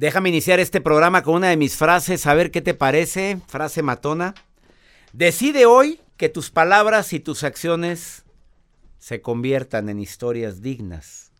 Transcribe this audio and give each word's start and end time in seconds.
Déjame 0.00 0.30
iniciar 0.30 0.60
este 0.60 0.80
programa 0.80 1.22
con 1.22 1.34
una 1.34 1.50
de 1.50 1.58
mis 1.58 1.76
frases, 1.76 2.26
a 2.26 2.32
ver 2.32 2.50
qué 2.50 2.62
te 2.62 2.72
parece, 2.72 3.38
frase 3.48 3.82
matona. 3.82 4.32
Decide 5.12 5.66
hoy 5.66 6.00
que 6.16 6.30
tus 6.30 6.50
palabras 6.50 7.12
y 7.12 7.20
tus 7.20 7.44
acciones 7.44 8.24
se 8.96 9.20
conviertan 9.20 9.90
en 9.90 10.00
historias 10.00 10.62
dignas 10.62 11.32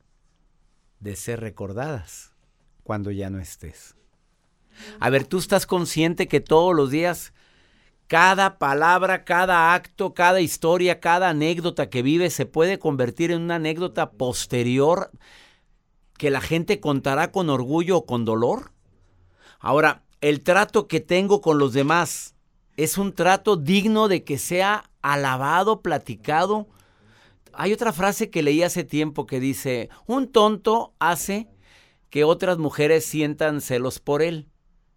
de 0.98 1.16
ser 1.16 1.40
recordadas 1.40 2.34
cuando 2.82 3.10
ya 3.10 3.30
no 3.30 3.38
estés. 3.38 3.96
A 4.98 5.08
ver, 5.08 5.24
tú 5.24 5.38
estás 5.38 5.64
consciente 5.64 6.28
que 6.28 6.40
todos 6.40 6.76
los 6.76 6.90
días, 6.90 7.32
cada 8.08 8.58
palabra, 8.58 9.24
cada 9.24 9.72
acto, 9.72 10.12
cada 10.12 10.42
historia, 10.42 11.00
cada 11.00 11.30
anécdota 11.30 11.88
que 11.88 12.02
vives 12.02 12.34
se 12.34 12.44
puede 12.44 12.78
convertir 12.78 13.30
en 13.30 13.40
una 13.40 13.54
anécdota 13.54 14.10
posterior 14.10 15.10
que 16.20 16.28
la 16.30 16.42
gente 16.42 16.80
contará 16.80 17.32
con 17.32 17.48
orgullo 17.48 17.96
o 17.96 18.04
con 18.04 18.26
dolor? 18.26 18.72
Ahora, 19.58 20.02
el 20.20 20.42
trato 20.42 20.86
que 20.86 21.00
tengo 21.00 21.40
con 21.40 21.58
los 21.58 21.72
demás 21.72 22.34
es 22.76 22.98
un 22.98 23.14
trato 23.14 23.56
digno 23.56 24.06
de 24.06 24.22
que 24.22 24.36
sea 24.36 24.90
alabado, 25.00 25.80
platicado. 25.80 26.68
Hay 27.54 27.72
otra 27.72 27.94
frase 27.94 28.28
que 28.28 28.42
leí 28.42 28.62
hace 28.62 28.84
tiempo 28.84 29.26
que 29.26 29.40
dice, 29.40 29.88
un 30.04 30.30
tonto 30.30 30.92
hace 30.98 31.48
que 32.10 32.24
otras 32.24 32.58
mujeres 32.58 33.06
sientan 33.06 33.62
celos 33.62 33.98
por 33.98 34.20
él, 34.20 34.46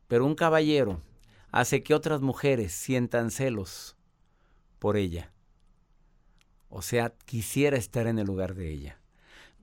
pero 0.09 0.25
un 0.25 0.35
caballero 0.35 0.99
hace 1.53 1.83
que 1.83 1.93
otras 1.93 2.19
mujeres 2.19 2.73
sientan 2.73 3.31
celos 3.31 3.95
por 4.77 4.97
ella. 4.97 5.31
O 6.67 6.81
sea, 6.81 7.13
quisiera 7.23 7.77
estar 7.77 8.07
en 8.07 8.19
el 8.19 8.27
lugar 8.27 8.55
de 8.55 8.73
ella 8.73 9.02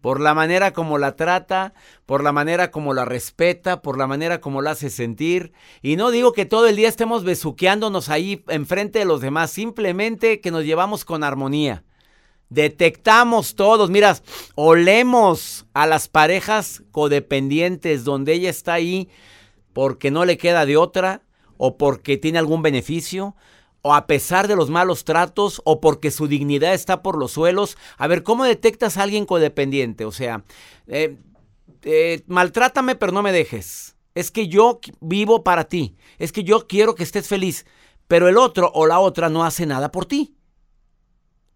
por 0.01 0.21
la 0.21 0.35
manera 0.35 0.73
como 0.73 0.99
la 0.99 1.17
trata, 1.17 1.75
por 2.07 2.23
la 2.23 2.33
manera 2.33 2.71
como 2.71 2.95
la 2.95 3.05
respeta, 3.05 3.83
por 3.83 3.99
la 3.99 4.07
manera 4.07 4.41
como 4.41 4.63
la 4.63 4.73
hace 4.73 4.91
sentir. 4.91 5.53
Y 5.83 5.97
no 5.97 6.11
digo 6.11 6.33
que 6.33 6.47
todo 6.47 6.67
el 6.67 6.77
día 6.77 6.89
estemos 6.89 7.25
besuqueándonos 7.25 8.09
ahí 8.09 8.45
enfrente 8.49 8.99
de 9.01 9.05
los 9.05 9.21
demás, 9.21 9.51
simplemente 9.51 10.41
que 10.41 10.51
nos 10.51 10.65
llevamos 10.65 11.05
con 11.05 11.23
armonía. 11.23 11.85
Detectamos 12.49 13.55
todos, 13.55 13.91
mira, 13.91 14.17
olemos 14.57 15.67
a 15.73 15.87
las 15.87 16.09
parejas 16.09 16.83
codependientes 16.91 18.03
donde 18.03 18.33
ella 18.33 18.51
está 18.51 18.73
ahí 18.75 19.09
porque 19.73 20.11
no 20.11 20.25
le 20.25 20.37
queda 20.37 20.67
de 20.67 20.77
otra 20.77 21.23
o 21.59 21.77
porque 21.77 22.17
tiene 22.17 22.39
algún 22.39 22.63
beneficio 22.63 23.37
o 23.83 23.95
a 23.95 24.07
pesar 24.07 24.49
de 24.49 24.57
los 24.57 24.71
malos 24.71 25.05
tratos 25.05 25.61
o 25.65 25.81
porque 25.81 26.11
su 26.11 26.27
dignidad 26.27 26.75
está 26.75 27.03
por 27.03 27.17
los 27.19 27.33
suelos. 27.33 27.77
A 27.97 28.07
ver, 28.07 28.23
¿cómo 28.23 28.45
detectas 28.45 28.97
a 28.97 29.03
alguien 29.03 29.27
codependiente? 29.27 30.05
O 30.05 30.13
sea, 30.13 30.45
eh, 30.87 31.17
eh, 31.83 32.23
maltrátame 32.27 32.95
pero 32.95 33.13
no 33.13 33.23
me 33.23 33.33
dejes. 33.33 33.97
Es 34.15 34.31
que 34.31 34.49
yo 34.49 34.81
vivo 35.01 35.45
para 35.45 35.65
ti. 35.65 35.97
Es 36.19 36.33
que 36.33 36.45
yo 36.45 36.67
quiero 36.67 36.95
que 36.95 37.05
estés 37.05 37.29
feliz. 37.29 37.65
Pero 38.09 38.29
el 38.29 38.39
otro 38.39 38.71
o 38.75 38.87
la 38.87 38.99
otra 38.99 39.29
no 39.29 39.45
hace 39.45 39.67
nada 39.67 39.93
por 39.93 40.05
ti. 40.05 40.35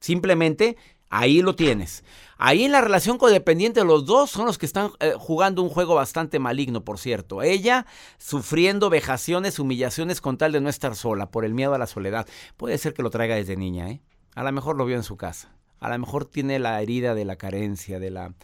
Simplemente 0.00 0.76
ahí 1.10 1.42
lo 1.42 1.54
tienes. 1.54 2.04
Ahí 2.36 2.64
en 2.64 2.72
la 2.72 2.80
relación 2.80 3.18
codependiente 3.18 3.84
los 3.84 4.06
dos 4.06 4.30
son 4.30 4.46
los 4.46 4.58
que 4.58 4.66
están 4.66 4.90
eh, 5.00 5.14
jugando 5.16 5.62
un 5.62 5.68
juego 5.68 5.94
bastante 5.94 6.38
maligno, 6.38 6.84
por 6.84 6.98
cierto. 6.98 7.42
Ella 7.42 7.86
sufriendo 8.18 8.90
vejaciones, 8.90 9.58
humillaciones 9.58 10.20
con 10.20 10.36
tal 10.36 10.52
de 10.52 10.60
no 10.60 10.68
estar 10.68 10.96
sola 10.96 11.30
por 11.30 11.44
el 11.44 11.54
miedo 11.54 11.74
a 11.74 11.78
la 11.78 11.86
soledad. 11.86 12.26
Puede 12.56 12.78
ser 12.78 12.92
que 12.92 13.02
lo 13.02 13.10
traiga 13.10 13.36
desde 13.36 13.56
niña, 13.56 13.90
¿eh? 13.90 14.00
A 14.34 14.42
lo 14.42 14.50
mejor 14.50 14.76
lo 14.76 14.84
vio 14.84 14.96
en 14.96 15.04
su 15.04 15.16
casa. 15.16 15.54
A 15.78 15.88
lo 15.88 15.98
mejor 15.98 16.24
tiene 16.24 16.58
la 16.58 16.80
herida 16.82 17.14
de 17.14 17.24
la 17.24 17.36
carencia, 17.36 18.00
de 18.00 18.10
la, 18.10 18.34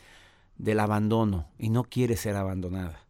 del 0.56 0.78
abandono 0.78 1.48
y 1.58 1.70
no 1.70 1.84
quiere 1.84 2.16
ser 2.16 2.36
abandonada. 2.36 3.06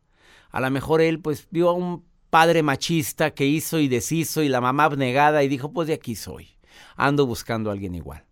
A 0.51 0.61
lo 0.61 0.71
mejor 0.71 1.01
él 1.01 1.21
pues 1.21 1.47
vio 1.51 1.69
a 1.69 1.73
un 1.73 2.05
padre 2.31 2.63
machista 2.63 3.33
que 3.33 3.47
hizo 3.47 3.79
y 3.79 3.89
deshizo 3.89 4.43
y 4.43 4.49
la 4.49 4.61
mamá 4.61 4.85
abnegada 4.85 5.43
y 5.43 5.49
dijo 5.49 5.73
pues 5.73 5.89
de 5.89 5.95
aquí 5.95 6.15
soy. 6.17 6.49
Ando 6.97 7.27
buscando 7.27 7.71
a 7.71 7.73
alguien 7.73 7.95
igual. 7.95 8.25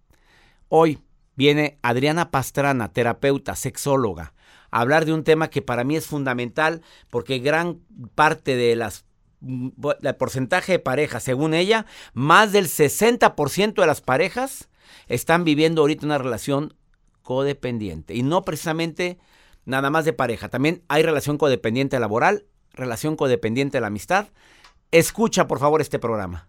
Hoy 0.68 0.98
viene 1.38 1.78
Adriana 1.82 2.32
Pastrana, 2.32 2.92
terapeuta, 2.92 3.54
sexóloga, 3.54 4.34
a 4.72 4.80
hablar 4.80 5.04
de 5.04 5.12
un 5.12 5.22
tema 5.22 5.50
que 5.50 5.62
para 5.62 5.84
mí 5.84 5.94
es 5.94 6.04
fundamental 6.04 6.82
porque 7.10 7.38
gran 7.38 7.78
parte 8.16 8.56
de 8.56 8.74
las 8.74 9.04
el 9.40 10.16
porcentaje 10.16 10.72
de 10.72 10.78
parejas, 10.80 11.22
según 11.22 11.54
ella, 11.54 11.86
más 12.12 12.50
del 12.50 12.66
60% 12.66 13.80
de 13.80 13.86
las 13.86 14.00
parejas 14.00 14.68
están 15.06 15.44
viviendo 15.44 15.82
ahorita 15.82 16.06
una 16.06 16.18
relación 16.18 16.74
codependiente. 17.22 18.16
Y 18.16 18.24
no 18.24 18.44
precisamente 18.44 19.16
nada 19.64 19.90
más 19.90 20.04
de 20.04 20.12
pareja. 20.12 20.48
También 20.48 20.82
hay 20.88 21.04
relación 21.04 21.38
codependiente 21.38 22.00
laboral, 22.00 22.46
relación 22.72 23.14
codependiente 23.14 23.76
de 23.76 23.82
la 23.82 23.86
amistad. 23.86 24.26
Escucha 24.90 25.46
por 25.46 25.60
favor 25.60 25.80
este 25.80 26.00
programa. 26.00 26.48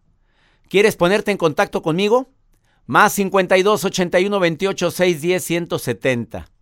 ¿Quieres 0.68 0.96
ponerte 0.96 1.30
en 1.30 1.38
contacto 1.38 1.84
conmigo? 1.84 2.32
Más 2.90 3.14
52 3.14 3.86
81 3.86 4.40
28 4.40 4.90
610 4.90 5.44
170. 5.44 6.59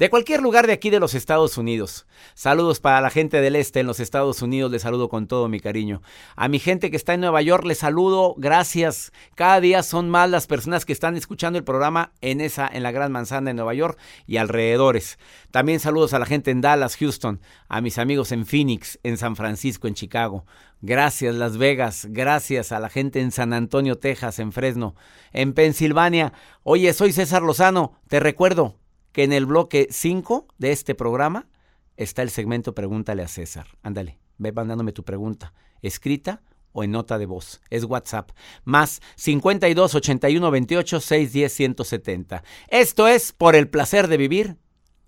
De 0.00 0.08
cualquier 0.08 0.40
lugar 0.40 0.66
de 0.66 0.72
aquí 0.72 0.88
de 0.88 0.98
los 0.98 1.12
Estados 1.12 1.58
Unidos. 1.58 2.06
Saludos 2.32 2.80
para 2.80 3.02
la 3.02 3.10
gente 3.10 3.42
del 3.42 3.54
este 3.54 3.80
en 3.80 3.86
los 3.86 4.00
Estados 4.00 4.40
Unidos. 4.40 4.72
Les 4.72 4.80
saludo 4.80 5.10
con 5.10 5.26
todo 5.26 5.46
mi 5.50 5.60
cariño. 5.60 6.00
A 6.36 6.48
mi 6.48 6.58
gente 6.58 6.90
que 6.90 6.96
está 6.96 7.12
en 7.12 7.20
Nueva 7.20 7.42
York 7.42 7.66
les 7.66 7.76
saludo. 7.76 8.34
Gracias. 8.38 9.12
Cada 9.34 9.60
día 9.60 9.82
son 9.82 10.08
más 10.08 10.30
las 10.30 10.46
personas 10.46 10.86
que 10.86 10.94
están 10.94 11.18
escuchando 11.18 11.58
el 11.58 11.66
programa 11.66 12.12
en 12.22 12.40
esa 12.40 12.66
en 12.66 12.82
la 12.82 12.92
Gran 12.92 13.12
Manzana 13.12 13.50
de 13.50 13.54
Nueva 13.54 13.74
York 13.74 13.98
y 14.26 14.38
alrededores. 14.38 15.18
También 15.50 15.80
saludos 15.80 16.14
a 16.14 16.18
la 16.18 16.24
gente 16.24 16.50
en 16.50 16.62
Dallas, 16.62 16.96
Houston, 16.96 17.42
a 17.68 17.82
mis 17.82 17.98
amigos 17.98 18.32
en 18.32 18.46
Phoenix, 18.46 18.98
en 19.02 19.18
San 19.18 19.36
Francisco, 19.36 19.86
en 19.86 19.92
Chicago, 19.92 20.46
Gracias 20.80 21.34
Las 21.34 21.58
Vegas, 21.58 22.06
gracias 22.08 22.72
a 22.72 22.80
la 22.80 22.88
gente 22.88 23.20
en 23.20 23.32
San 23.32 23.52
Antonio, 23.52 23.98
Texas, 23.98 24.38
en 24.38 24.52
Fresno, 24.52 24.94
en 25.34 25.52
Pensilvania. 25.52 26.32
Oye, 26.62 26.94
soy 26.94 27.12
César 27.12 27.42
Lozano. 27.42 28.00
Te 28.08 28.18
recuerdo 28.18 28.79
que 29.12 29.24
en 29.24 29.32
el 29.32 29.46
bloque 29.46 29.88
5 29.90 30.46
de 30.58 30.72
este 30.72 30.94
programa 30.94 31.48
está 31.96 32.22
el 32.22 32.30
segmento 32.30 32.74
Pregúntale 32.74 33.22
a 33.22 33.28
César. 33.28 33.66
Ándale, 33.82 34.18
ve 34.38 34.52
mandándome 34.52 34.92
tu 34.92 35.04
pregunta, 35.04 35.52
escrita 35.82 36.42
o 36.72 36.84
en 36.84 36.92
nota 36.92 37.18
de 37.18 37.26
voz. 37.26 37.60
Es 37.70 37.84
WhatsApp. 37.84 38.30
Más 38.64 39.00
52 39.16 39.94
81 39.94 40.50
28 40.50 41.00
610 41.00 41.52
170. 41.52 42.42
Esto 42.68 43.08
es 43.08 43.32
por 43.32 43.56
el 43.56 43.68
placer 43.68 44.08
de 44.08 44.16
vivir 44.16 44.56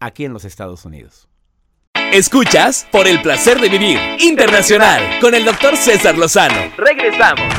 aquí 0.00 0.24
en 0.24 0.32
los 0.32 0.44
Estados 0.44 0.84
Unidos. 0.84 1.28
Escuchas 2.12 2.86
por 2.92 3.06
el 3.06 3.22
placer 3.22 3.58
de 3.58 3.70
vivir 3.70 3.98
internacional 4.20 5.18
con 5.20 5.34
el 5.34 5.44
doctor 5.44 5.76
César 5.76 6.18
Lozano. 6.18 6.72
Regresamos. 6.76 7.54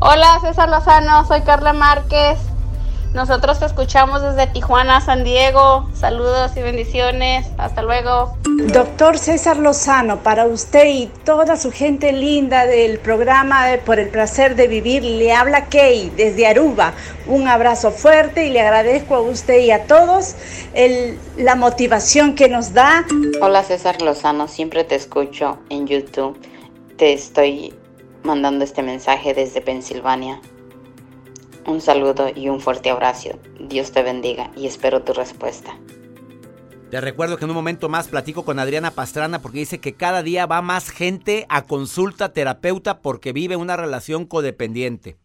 Hola 0.00 0.40
César 0.40 0.68
Lozano, 0.68 1.24
soy 1.26 1.42
Carla 1.42 1.72
Márquez. 1.72 2.51
Nosotros 3.14 3.58
te 3.58 3.66
escuchamos 3.66 4.22
desde 4.22 4.46
Tijuana, 4.46 5.02
San 5.02 5.22
Diego. 5.22 5.86
Saludos 5.92 6.52
y 6.56 6.62
bendiciones. 6.62 7.46
Hasta 7.58 7.82
luego. 7.82 8.38
Doctor 8.72 9.18
César 9.18 9.58
Lozano, 9.58 10.20
para 10.22 10.46
usted 10.46 10.86
y 10.86 11.06
toda 11.24 11.56
su 11.56 11.70
gente 11.72 12.12
linda 12.12 12.66
del 12.66 12.98
programa 12.98 13.66
Por 13.84 13.98
el 13.98 14.08
placer 14.08 14.56
de 14.56 14.66
vivir, 14.66 15.04
le 15.04 15.34
habla 15.34 15.66
Kay 15.66 16.10
desde 16.16 16.46
Aruba. 16.46 16.94
Un 17.26 17.48
abrazo 17.48 17.90
fuerte 17.90 18.46
y 18.46 18.50
le 18.50 18.62
agradezco 18.62 19.16
a 19.16 19.20
usted 19.20 19.58
y 19.58 19.72
a 19.72 19.86
todos 19.86 20.34
la 21.36 21.54
motivación 21.54 22.34
que 22.34 22.48
nos 22.48 22.72
da. 22.72 23.04
Hola 23.42 23.62
César 23.62 24.00
Lozano, 24.00 24.48
siempre 24.48 24.84
te 24.84 24.94
escucho 24.94 25.58
en 25.68 25.86
YouTube. 25.86 26.38
Te 26.96 27.12
estoy 27.12 27.74
mandando 28.22 28.64
este 28.64 28.82
mensaje 28.82 29.34
desde 29.34 29.60
Pensilvania. 29.60 30.40
Un 31.66 31.80
saludo 31.80 32.26
y 32.34 32.48
un 32.48 32.60
fuerte 32.60 32.90
abrazo. 32.90 33.38
Dios 33.60 33.92
te 33.92 34.02
bendiga 34.02 34.50
y 34.56 34.66
espero 34.66 35.02
tu 35.02 35.12
respuesta. 35.12 35.78
Te 36.90 37.00
recuerdo 37.00 37.36
que 37.38 37.44
en 37.44 37.50
un 37.50 37.56
momento 37.56 37.88
más 37.88 38.08
platico 38.08 38.44
con 38.44 38.58
Adriana 38.58 38.90
Pastrana 38.90 39.40
porque 39.40 39.60
dice 39.60 39.78
que 39.78 39.94
cada 39.94 40.22
día 40.22 40.44
va 40.46 40.60
más 40.60 40.90
gente 40.90 41.46
a 41.48 41.62
consulta 41.62 42.32
terapeuta 42.32 43.00
porque 43.00 43.32
vive 43.32 43.56
una 43.56 43.76
relación 43.76 44.26
codependiente. 44.26 45.16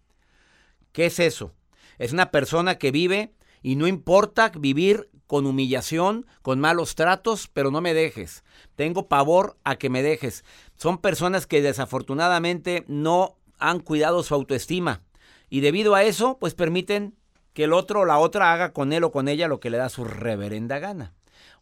¿Qué 0.92 1.08
es 1.08 1.20
eso? 1.20 1.54
Es 1.98 2.14
una 2.14 2.32
persona 2.32 2.78
que 2.78 2.92
vive 2.92 3.34
y 3.64 3.76
no 3.76 3.88
importa 3.88 4.52
vivir 4.58 5.10
con 5.26 5.46
humillación, 5.46 6.26
con 6.42 6.60
malos 6.60 6.96
tratos, 6.96 7.50
pero 7.52 7.72
no 7.72 7.82
me 7.82 7.94
dejes. 7.94 8.44
Tengo 8.76 9.08
pavor 9.08 9.58
a 9.64 9.76
que 9.76 9.90
me 9.90 10.04
dejes. 10.04 10.46
Son 10.76 11.00
personas 11.00 11.48
que 11.48 11.62
desafortunadamente 11.62 12.86
no 12.88 13.36
han 13.60 13.80
cuidado 13.80 14.24
su 14.24 14.36
autoestima 14.36 15.02
y 15.50 15.62
debido 15.62 15.96
a 15.96 16.04
eso, 16.04 16.38
pues 16.40 16.56
permiten 16.56 17.16
que 17.54 17.64
el 17.64 17.74
otro 17.74 18.02
o 18.02 18.06
la 18.06 18.20
otra 18.20 18.54
haga 18.54 18.74
con 18.74 18.94
él 18.94 19.04
o 19.04 19.12
con 19.12 19.28
ella 19.28 19.48
lo 19.48 19.60
que 19.60 19.70
le 19.70 19.78
da 19.78 19.90
su 19.90 20.04
reverenda 20.04 20.80
gana. 20.80 21.14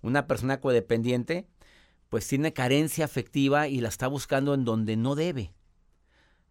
Una 0.02 0.28
persona 0.28 0.60
codependiente, 0.60 1.46
pues 2.10 2.28
tiene 2.28 2.54
carencia 2.54 3.06
afectiva 3.06 3.68
y 3.68 3.80
la 3.82 3.90
está 3.90 4.08
buscando 4.08 4.54
en 4.54 4.66
donde 4.66 4.98
no 4.98 5.16
debe. 5.16 5.52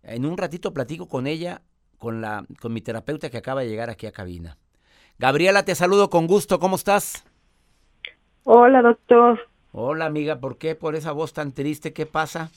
En 0.03 0.27
un 0.27 0.37
ratito 0.37 0.73
platico 0.73 1.09
con 1.09 1.27
ella, 1.27 1.63
con, 1.99 2.21
la, 2.21 2.45
con 2.61 2.73
mi 2.73 2.81
terapeuta 2.81 3.31
que 3.31 3.39
acaba 3.39 3.63
de 3.63 3.69
llegar 3.69 3.91
aquí 3.91 4.07
a 4.07 4.13
cabina. 4.13 4.57
Gabriela, 5.19 5.65
te 5.65 5.75
saludo 5.75 6.11
con 6.11 6.27
gusto. 6.27 6.59
¿Cómo 6.59 6.77
estás? 6.77 7.25
Hola, 8.45 8.83
doctor. 8.83 9.41
Hola 9.73 10.07
amiga, 10.07 10.39
¿por 10.39 10.59
qué 10.59 10.75
por 10.75 10.95
esa 10.95 11.13
voz 11.13 11.33
tan 11.33 11.53
triste? 11.53 11.93
¿Qué 11.93 12.07
pasa? 12.07 12.51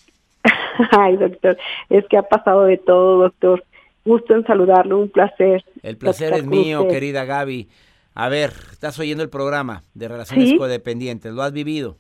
Ay, 0.91 1.17
doctor, 1.17 1.57
es 1.89 2.05
que 2.07 2.17
ha 2.17 2.23
pasado 2.23 2.65
de 2.65 2.77
todo, 2.77 3.17
doctor. 3.23 3.63
Gusto 4.07 4.35
en 4.35 4.45
saludarlo, 4.45 4.99
un 4.99 5.09
placer. 5.09 5.65
El 5.83 5.97
placer 5.97 6.31
es 6.31 6.45
mío, 6.45 6.87
querida 6.87 7.25
Gaby. 7.25 7.67
A 8.13 8.29
ver, 8.29 8.53
estás 8.71 8.97
oyendo 8.99 9.21
el 9.21 9.29
programa 9.29 9.83
de 9.95 10.07
relaciones 10.07 10.53
codependientes, 10.57 11.33
¿lo 11.33 11.43
has 11.43 11.51
vivido? 11.51 11.97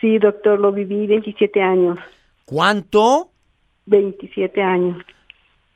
Sí, 0.00 0.18
doctor, 0.18 0.58
lo 0.58 0.72
viví 0.72 1.06
27 1.06 1.62
años. 1.62 1.96
¿Cuánto? 2.44 3.30
27 3.84 4.60
años. 4.60 4.98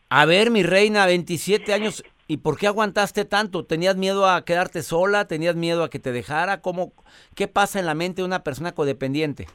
A 0.08 0.26
ver, 0.26 0.50
mi 0.50 0.64
reina, 0.64 1.06
27 1.06 1.74
años. 1.74 2.02
¿Y 2.26 2.38
por 2.38 2.58
qué 2.58 2.66
aguantaste 2.66 3.24
tanto? 3.24 3.64
¿Tenías 3.64 3.96
miedo 3.96 4.28
a 4.28 4.44
quedarte 4.44 4.82
sola? 4.82 5.28
¿Tenías 5.28 5.54
miedo 5.54 5.84
a 5.84 5.90
que 5.90 6.00
te 6.00 6.10
dejara? 6.10 6.60
¿Cómo, 6.60 6.92
¿Qué 7.36 7.46
pasa 7.46 7.78
en 7.78 7.86
la 7.86 7.94
mente 7.94 8.22
de 8.22 8.26
una 8.26 8.42
persona 8.42 8.72
codependiente? 8.72 9.46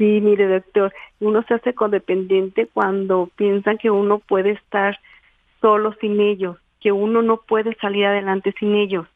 Sí, 0.00 0.22
mire, 0.22 0.48
doctor, 0.48 0.94
uno 1.18 1.42
se 1.42 1.52
hace 1.52 1.74
codependiente 1.74 2.66
cuando 2.72 3.28
piensan 3.36 3.76
que 3.76 3.90
uno 3.90 4.18
puede 4.18 4.52
estar 4.52 4.98
solo 5.60 5.92
sin 6.00 6.22
ellos, 6.22 6.56
que 6.80 6.90
uno 6.90 7.20
no 7.20 7.42
puede 7.42 7.74
salir 7.74 8.06
adelante 8.06 8.54
sin 8.58 8.76
ellos. 8.76 9.06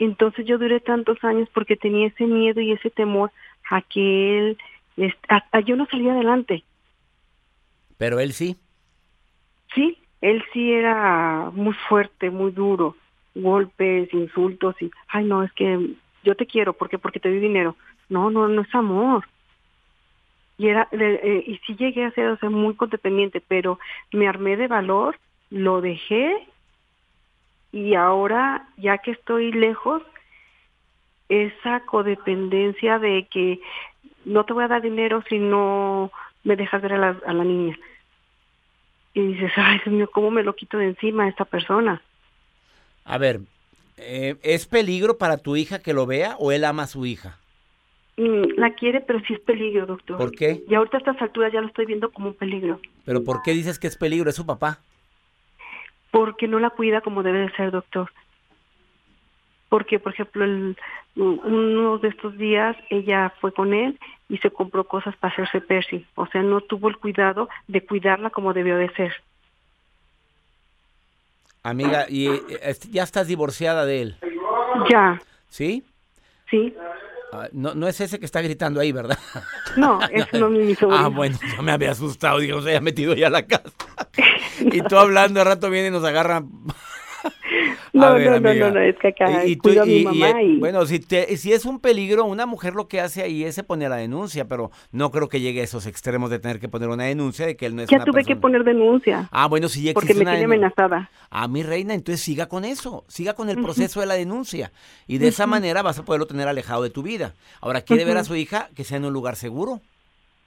Entonces 0.00 0.44
yo 0.44 0.58
duré 0.58 0.80
tantos 0.80 1.22
años 1.22 1.48
porque 1.54 1.76
tenía 1.76 2.08
ese 2.08 2.26
miedo 2.26 2.60
y 2.60 2.72
ese 2.72 2.90
temor 2.90 3.30
a 3.70 3.80
que 3.80 4.38
él, 4.38 4.58
a, 5.28 5.60
yo 5.60 5.76
no 5.76 5.86
salía 5.86 6.14
adelante. 6.14 6.64
Pero 7.96 8.18
él 8.18 8.32
sí. 8.32 8.56
Sí, 9.72 9.98
él 10.20 10.42
sí 10.52 10.72
era 10.72 11.52
muy 11.54 11.74
fuerte, 11.88 12.28
muy 12.28 12.50
duro, 12.50 12.96
golpes, 13.36 14.12
insultos 14.12 14.74
y, 14.82 14.90
ay 15.06 15.26
no, 15.26 15.44
es 15.44 15.52
que 15.52 15.94
yo 16.24 16.34
te 16.34 16.44
quiero, 16.44 16.72
porque 16.72 16.98
Porque 16.98 17.20
te 17.20 17.28
doy 17.28 17.38
dinero. 17.38 17.76
No, 18.08 18.30
no, 18.30 18.48
no 18.48 18.62
es 18.62 18.74
amor. 18.74 19.24
Y 20.56 20.68
era, 20.68 20.88
eh, 20.92 21.44
y 21.46 21.58
sí 21.66 21.74
llegué 21.74 22.04
a 22.04 22.10
ser, 22.12 22.38
muy 22.50 22.74
codependiente, 22.74 23.40
pero 23.40 23.78
me 24.12 24.28
armé 24.28 24.56
de 24.56 24.68
valor, 24.68 25.18
lo 25.50 25.80
dejé 25.80 26.46
y 27.72 27.94
ahora, 27.94 28.68
ya 28.76 28.98
que 28.98 29.10
estoy 29.10 29.50
lejos, 29.50 30.00
esa 31.28 31.80
codependencia 31.80 33.00
de 33.00 33.26
que 33.28 33.58
no 34.24 34.44
te 34.44 34.52
voy 34.52 34.64
a 34.64 34.68
dar 34.68 34.82
dinero 34.82 35.24
si 35.28 35.38
no 35.38 36.12
me 36.44 36.54
dejas 36.54 36.80
ver 36.82 36.92
a 36.92 36.98
la, 36.98 37.20
a 37.26 37.32
la 37.32 37.42
niña. 37.42 37.76
Y 39.12 39.26
dices, 39.26 39.50
ay, 39.56 39.80
Dios 39.84 39.94
mío, 39.94 40.10
¿cómo 40.12 40.30
me 40.30 40.44
lo 40.44 40.54
quito 40.54 40.78
de 40.78 40.86
encima 40.86 41.24
a 41.24 41.28
esta 41.28 41.44
persona? 41.44 42.00
A 43.04 43.18
ver, 43.18 43.40
eh, 43.96 44.36
¿es 44.42 44.66
peligro 44.66 45.18
para 45.18 45.38
tu 45.38 45.56
hija 45.56 45.80
que 45.80 45.94
lo 45.94 46.06
vea 46.06 46.36
o 46.38 46.52
él 46.52 46.64
ama 46.64 46.84
a 46.84 46.88
su 46.88 47.06
hija? 47.06 47.38
Mm, 48.16 48.58
la 48.58 48.74
quiere, 48.74 49.00
pero 49.00 49.20
sí 49.26 49.34
es 49.34 49.40
peligro, 49.40 49.86
doctor. 49.86 50.18
¿Por 50.18 50.32
qué? 50.32 50.62
Y 50.68 50.74
ahorita 50.74 50.98
a 50.98 51.00
estas 51.00 51.20
alturas 51.20 51.52
ya 51.52 51.60
lo 51.60 51.68
estoy 51.68 51.86
viendo 51.86 52.10
como 52.10 52.28
un 52.28 52.34
peligro. 52.34 52.80
¿Pero 53.04 53.24
por 53.24 53.42
qué 53.42 53.52
dices 53.52 53.78
que 53.78 53.88
es 53.88 53.96
peligro? 53.96 54.30
¿Es 54.30 54.36
su 54.36 54.46
papá? 54.46 54.80
porque 56.14 56.46
no 56.46 56.60
la 56.60 56.70
cuida 56.70 57.00
como 57.00 57.24
debe 57.24 57.40
de 57.40 57.50
ser, 57.56 57.72
doctor. 57.72 58.08
Porque, 59.68 59.98
por 59.98 60.12
ejemplo, 60.12 60.44
el, 60.44 60.76
uno 61.16 61.98
de 61.98 62.06
estos 62.06 62.38
días 62.38 62.76
ella 62.88 63.34
fue 63.40 63.50
con 63.50 63.74
él 63.74 63.98
y 64.28 64.38
se 64.38 64.52
compró 64.52 64.84
cosas 64.84 65.16
para 65.16 65.32
hacerse 65.32 65.60
Percy. 65.60 66.06
O 66.14 66.28
sea, 66.28 66.40
no 66.40 66.60
tuvo 66.60 66.88
el 66.88 66.98
cuidado 66.98 67.48
de 67.66 67.84
cuidarla 67.84 68.30
como 68.30 68.52
debió 68.52 68.76
de 68.76 68.90
ser. 68.90 69.12
Amiga, 71.64 72.06
¿y 72.08 72.28
eh, 72.28 72.76
ya 72.92 73.02
estás 73.02 73.26
divorciada 73.26 73.84
de 73.84 74.02
él? 74.02 74.16
Ya. 74.88 75.20
¿Sí? 75.48 75.82
Sí. 76.48 76.76
Ah, 77.34 77.48
no, 77.52 77.74
no 77.74 77.88
es 77.88 78.00
ese 78.00 78.20
que 78.20 78.26
está 78.26 78.40
gritando 78.40 78.80
ahí, 78.80 78.92
¿verdad? 78.92 79.18
No, 79.76 80.00
es 80.02 80.32
no, 80.32 80.48
mi 80.48 80.74
sobrino. 80.74 81.04
Ah, 81.04 81.08
bueno, 81.08 81.36
yo 81.56 81.62
me 81.62 81.72
había 81.72 81.90
asustado, 81.90 82.38
digo, 82.38 82.62
se 82.62 82.70
haya 82.70 82.80
metido 82.80 83.14
ya 83.14 83.26
a 83.26 83.30
la 83.30 83.44
casa. 83.44 83.72
y 84.60 84.80
tú 84.82 84.96
hablando, 84.96 85.40
de 85.40 85.44
rato 85.44 85.68
viene 85.68 85.88
y 85.88 85.90
nos 85.90 86.04
agarra 86.04 86.44
no, 87.92 88.18
no, 88.18 88.40
no, 88.40 88.70
no, 88.70 88.80
es 88.80 88.96
que 88.98 89.08
acá 89.08 89.44
y, 89.46 89.58
a 89.78 89.84
mi 89.84 90.04
mamá 90.04 90.42
y, 90.42 90.58
Bueno, 90.58 90.84
si, 90.86 91.00
si 91.36 91.52
es 91.52 91.64
un 91.64 91.80
peligro, 91.80 92.24
una 92.24 92.46
mujer 92.46 92.74
lo 92.74 92.88
que 92.88 93.00
hace 93.00 93.22
ahí 93.22 93.44
es 93.44 93.62
poner 93.62 93.90
la 93.90 93.96
denuncia, 93.96 94.46
pero 94.46 94.70
no 94.92 95.10
creo 95.10 95.28
que 95.28 95.40
llegue 95.40 95.60
a 95.60 95.64
esos 95.64 95.86
extremos 95.86 96.30
de 96.30 96.38
tener 96.38 96.60
que 96.60 96.68
poner 96.68 96.88
una 96.88 97.04
denuncia 97.04 97.46
de 97.46 97.56
que 97.56 97.66
él 97.66 97.76
no 97.76 97.82
es 97.82 97.88
Ya 97.88 98.04
tuve 98.04 98.24
que 98.24 98.36
poner 98.36 98.64
denuncia. 98.64 99.28
Ah, 99.30 99.46
bueno, 99.46 99.68
si 99.68 99.82
ya 99.82 99.94
Porque 99.94 100.14
me 100.14 100.24
tiene 100.24 100.44
amenazada. 100.44 101.10
Ah, 101.30 101.48
mi 101.48 101.62
reina, 101.62 101.94
entonces 101.94 102.20
siga 102.20 102.46
con 102.46 102.64
eso, 102.64 103.04
siga 103.08 103.34
con 103.34 103.48
el 103.48 103.60
proceso 103.62 104.00
de 104.00 104.06
la 104.06 104.14
denuncia. 104.14 104.72
Y 105.06 105.18
de 105.18 105.28
esa 105.28 105.46
manera 105.46 105.82
vas 105.82 105.98
a 105.98 106.04
poderlo 106.04 106.26
tener 106.26 106.48
alejado 106.48 106.82
de 106.82 106.90
tu 106.90 107.02
vida. 107.02 107.34
Ahora, 107.60 107.82
¿quiere 107.82 108.04
ver 108.04 108.16
a 108.16 108.24
su 108.24 108.36
hija 108.36 108.68
que 108.74 108.84
sea 108.84 108.98
en 108.98 109.04
un 109.04 109.12
lugar 109.12 109.36
seguro? 109.36 109.80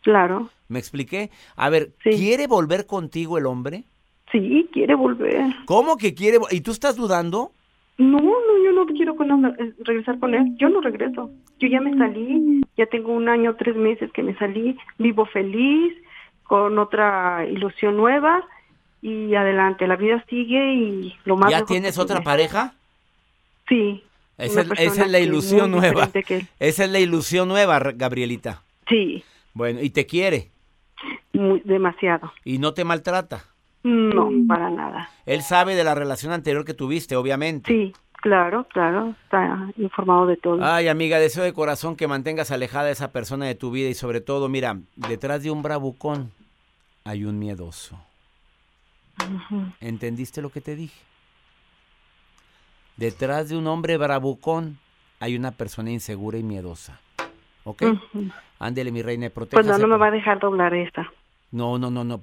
Claro. 0.02 0.50
¿Me 0.68 0.80
expliqué? 0.80 1.32
A 1.56 1.70
ver, 1.70 1.92
¿quiere 2.02 2.48
volver 2.48 2.86
contigo 2.86 3.38
el 3.38 3.46
hombre? 3.46 3.84
Sí, 4.32 4.68
quiere 4.72 4.96
volver. 4.96 5.46
¿Cómo 5.66 5.98
que 5.98 6.14
quiere? 6.14 6.40
¿Y 6.52 6.62
tú 6.62 6.72
estás 6.72 6.96
dudando? 6.96 7.52
No, 7.98 8.20
no, 8.20 8.64
yo 8.64 8.72
no 8.74 8.86
quiero 8.86 9.14
eh, 9.14 9.74
regresar 9.80 10.20
con 10.20 10.36
él. 10.36 10.56
Yo 10.58 10.70
no 10.70 10.82
regreso. 10.82 11.32
Yo 11.60 11.68
ya 11.68 11.82
me 11.82 11.98
salí, 11.98 12.62
ya 12.78 12.86
tengo 12.86 13.12
un 13.14 13.30
año, 13.30 13.56
tres 13.56 13.76
meses 13.76 14.12
que 14.12 14.22
me 14.22 14.36
salí, 14.38 14.78
vivo 15.00 15.26
feliz, 15.26 15.94
con 16.44 16.78
otra 16.80 17.46
ilusión 17.50 17.98
nueva 17.98 18.46
y 19.02 19.36
adelante, 19.36 19.88
la 19.88 19.96
vida 19.96 20.24
sigue 20.30 20.74
y 20.74 21.16
lo 21.26 21.38
más... 21.38 21.52
¿Ya 21.52 21.66
tienes 21.66 21.98
otra 21.98 22.22
pareja? 22.22 22.74
Sí. 23.68 24.04
Esa 24.38 24.62
es, 24.62 25.10
la 25.10 25.20
ilusión 25.20 25.72
nueva. 25.72 26.10
Esa 26.60 26.84
es 26.86 26.90
la 26.92 27.00
ilusión 27.00 27.48
nueva, 27.48 27.80
Gabrielita. 27.80 28.62
Sí. 28.88 29.24
Bueno, 29.54 29.82
¿y 29.82 29.90
te 29.90 30.06
quiere? 30.06 30.50
Muy, 31.34 31.62
demasiado. 31.66 32.32
¿Y 32.44 32.60
no 32.60 32.74
te 32.74 32.84
maltrata? 32.84 33.46
No, 33.84 34.30
para 34.48 34.70
nada. 34.70 35.10
Él 35.26 35.42
sabe 35.42 35.76
de 35.76 35.84
la 35.84 35.96
relación 35.96 36.34
anterior 36.34 36.66
que 36.66 36.74
tuviste, 36.74 37.16
obviamente. 37.16 37.72
Sí, 37.72 37.94
claro, 38.14 38.66
claro, 38.66 39.16
está 39.24 39.72
informado 39.78 40.26
de 40.26 40.38
todo. 40.38 40.60
Ay, 40.64 40.88
amiga, 40.88 41.20
deseo 41.20 41.44
de 41.44 41.54
corazón 41.54 41.96
que 41.96 42.08
mantengas 42.08 42.52
alejada 42.52 42.88
a 42.88 42.92
esa 42.92 43.12
persona 43.12 43.46
de 43.46 43.56
tu 43.56 43.72
vida 43.72 43.90
y 43.90 43.94
sobre 43.94 44.20
todo, 44.22 44.50
mira, 44.50 44.78
detrás 44.96 45.44
de 45.44 45.52
un 45.52 45.64
bravucón 45.64 46.32
hay 47.06 47.24
un 47.24 47.40
miedoso. 47.40 47.98
¿Entendiste 49.80 50.42
lo 50.42 50.50
que 50.50 50.62
te 50.62 50.76
dije? 50.76 51.02
Detrás 52.98 53.50
de 53.50 53.58
un 53.58 53.68
hombre 53.68 53.98
bravucón 53.98 54.80
hay 55.20 55.36
una 55.36 55.52
persona 55.52 55.92
insegura 55.92 56.38
y 56.38 56.44
miedosa. 56.44 57.00
¿Ok? 57.64 57.84
Ándele, 58.60 58.92
mi 58.92 59.02
reina, 59.02 59.30
protege. 59.30 59.62
Pues 59.62 59.68
no, 59.68 59.78
no 59.78 59.88
me 59.88 59.98
va 59.98 60.08
a 60.08 60.12
dejar 60.12 60.40
doblar 60.40 60.74
esta. 60.74 61.12
No, 61.52 61.80
no, 61.80 61.90
no, 61.90 62.04
no. 62.04 62.20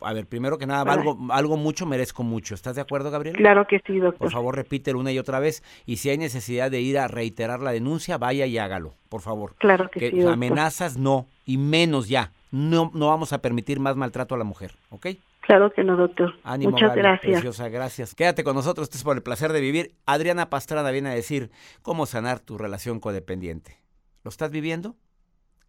A 0.00 0.12
ver, 0.12 0.26
primero 0.26 0.58
que 0.58 0.66
nada, 0.66 0.92
algo, 0.92 1.16
algo 1.30 1.56
mucho 1.56 1.86
merezco 1.86 2.22
mucho. 2.22 2.54
¿Estás 2.54 2.76
de 2.76 2.82
acuerdo, 2.82 3.10
Gabriel? 3.10 3.36
Claro 3.36 3.66
que 3.66 3.80
sí, 3.86 3.98
doctor. 3.98 4.18
Por 4.18 4.30
favor, 4.30 4.54
repítelo 4.54 4.98
una 4.98 5.12
y 5.12 5.18
otra 5.18 5.40
vez. 5.40 5.62
Y 5.86 5.96
si 5.96 6.10
hay 6.10 6.18
necesidad 6.18 6.70
de 6.70 6.80
ir 6.80 6.98
a 6.98 7.08
reiterar 7.08 7.60
la 7.60 7.72
denuncia, 7.72 8.18
vaya 8.18 8.44
y 8.44 8.58
hágalo, 8.58 8.94
por 9.08 9.22
favor. 9.22 9.54
Claro 9.58 9.90
que, 9.90 10.10
sí. 10.10 10.22
Amenazas 10.22 10.98
no, 10.98 11.26
y 11.46 11.56
menos 11.56 12.08
ya. 12.08 12.32
No, 12.50 12.90
no 12.94 13.08
vamos 13.08 13.32
a 13.32 13.40
permitir 13.40 13.80
más 13.80 13.96
maltrato 13.96 14.34
a 14.34 14.38
la 14.38 14.44
mujer, 14.44 14.72
¿ok? 14.90 15.06
Claro 15.40 15.72
que 15.72 15.84
no, 15.84 15.96
doctor. 15.96 16.34
Muchas 16.58 16.94
gracias. 16.94 17.32
Preciosa, 17.32 17.68
gracias. 17.68 18.14
Quédate 18.14 18.42
con 18.42 18.56
nosotros, 18.56 18.86
esto 18.86 18.98
es 18.98 19.04
por 19.04 19.16
el 19.16 19.22
placer 19.22 19.52
de 19.52 19.60
vivir. 19.60 19.94
Adriana 20.04 20.50
Pastrana 20.50 20.90
viene 20.90 21.08
a 21.10 21.14
decir 21.14 21.50
cómo 21.82 22.04
sanar 22.04 22.40
tu 22.40 22.58
relación 22.58 22.98
codependiente. 22.98 23.78
¿Lo 24.24 24.28
estás 24.28 24.50
viviendo? 24.50 24.96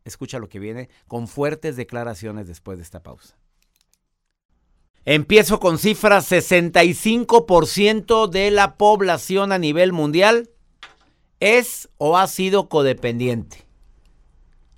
Escucha 0.07 0.39
lo 0.39 0.47
que 0.47 0.59
viene 0.59 0.89
con 1.07 1.27
fuertes 1.27 1.75
declaraciones 1.75 2.47
después 2.47 2.77
de 2.77 2.83
esta 2.83 3.03
pausa. 3.03 3.35
Empiezo 5.03 5.59
con 5.59 5.77
cifras, 5.77 6.31
65% 6.31 8.29
de 8.29 8.51
la 8.51 8.75
población 8.75 9.51
a 9.51 9.57
nivel 9.57 9.91
mundial 9.91 10.49
es 11.41 11.89
o 11.97 12.17
ha 12.17 12.27
sido 12.27 12.69
codependiente. 12.69 13.65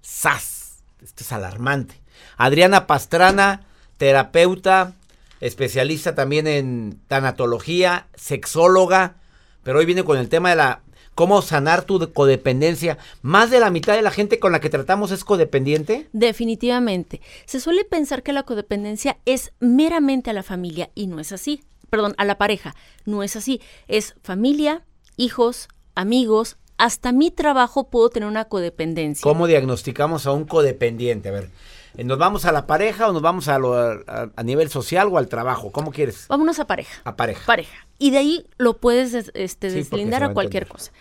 ¡Sas! 0.02 0.84
Esto 1.00 1.24
es 1.24 1.32
alarmante. 1.32 2.02
Adriana 2.36 2.88
Pastrana, 2.88 3.68
terapeuta, 3.98 4.94
especialista 5.42 6.16
también 6.16 6.48
en 6.48 7.00
tanatología, 7.08 8.08
sexóloga, 8.16 9.18
pero 9.62 9.78
hoy 9.78 9.86
viene 9.86 10.04
con 10.04 10.18
el 10.18 10.28
tema 10.28 10.50
de 10.50 10.56
la 10.56 10.82
cómo 11.20 11.42
sanar 11.42 11.84
tu 11.84 12.14
codependencia. 12.14 12.98
¿Más 13.22 13.52
de 13.52 13.60
la 13.60 13.70
mitad 13.70 13.94
de 13.94 14.02
la 14.02 14.10
gente 14.10 14.40
con 14.40 14.54
la 14.54 14.62
que 14.62 14.70
tratamos 14.70 15.12
es 15.12 15.26
codependiente? 15.26 16.08
Definitivamente. 16.14 17.20
Se 17.46 17.60
suele 17.60 17.84
pensar 17.84 18.24
que 18.24 18.32
la 18.32 18.44
codependencia 18.44 19.18
es 19.26 19.52
meramente 19.60 20.30
a 20.30 20.34
la 20.34 20.44
familia 20.44 20.92
y 20.96 21.08
no 21.08 21.20
es 21.20 21.34
así. 21.34 21.62
Perdón, 21.90 22.16
a 22.18 22.24
la 22.24 22.38
pareja. 22.38 22.74
No 23.04 23.22
es 23.22 23.36
así. 23.36 23.60
Es 23.90 24.16
familia, 24.24 24.86
hijos, 25.18 25.68
amigos, 25.94 26.56
hasta 26.78 27.12
mi 27.12 27.32
trabajo 27.32 27.90
puedo 27.90 28.10
tener 28.10 28.30
una 28.30 28.46
codependencia. 28.46 29.22
¿Cómo 29.22 29.46
diagnosticamos 29.46 30.26
a 30.26 30.32
un 30.32 30.46
codependiente? 30.46 31.28
A 31.28 31.34
ver, 31.34 31.50
¿nos 31.98 32.18
vamos 32.18 32.46
a 32.46 32.52
la 32.52 32.68
pareja 32.68 33.10
o 33.10 33.14
nos 33.14 33.22
vamos 33.22 33.48
a, 33.48 33.60
lo, 33.60 33.76
a, 33.76 34.44
nivel 34.44 34.70
social 34.70 35.08
o 35.12 35.18
al 35.18 35.28
trabajo? 35.28 35.72
¿Cómo 35.72 35.92
quieres? 35.92 36.28
Vámonos 36.28 36.60
a 36.60 36.68
pareja. 36.68 37.02
A 37.04 37.16
pareja. 37.16 37.46
Pareja. 37.46 37.88
Y 37.98 38.12
de 38.12 38.18
ahí 38.18 38.46
lo 38.58 38.78
puedes 38.78 39.14
este, 39.34 39.72
deslindar 39.72 40.24
a 40.24 40.34
cualquier 40.34 40.68
cosa. 40.68 40.92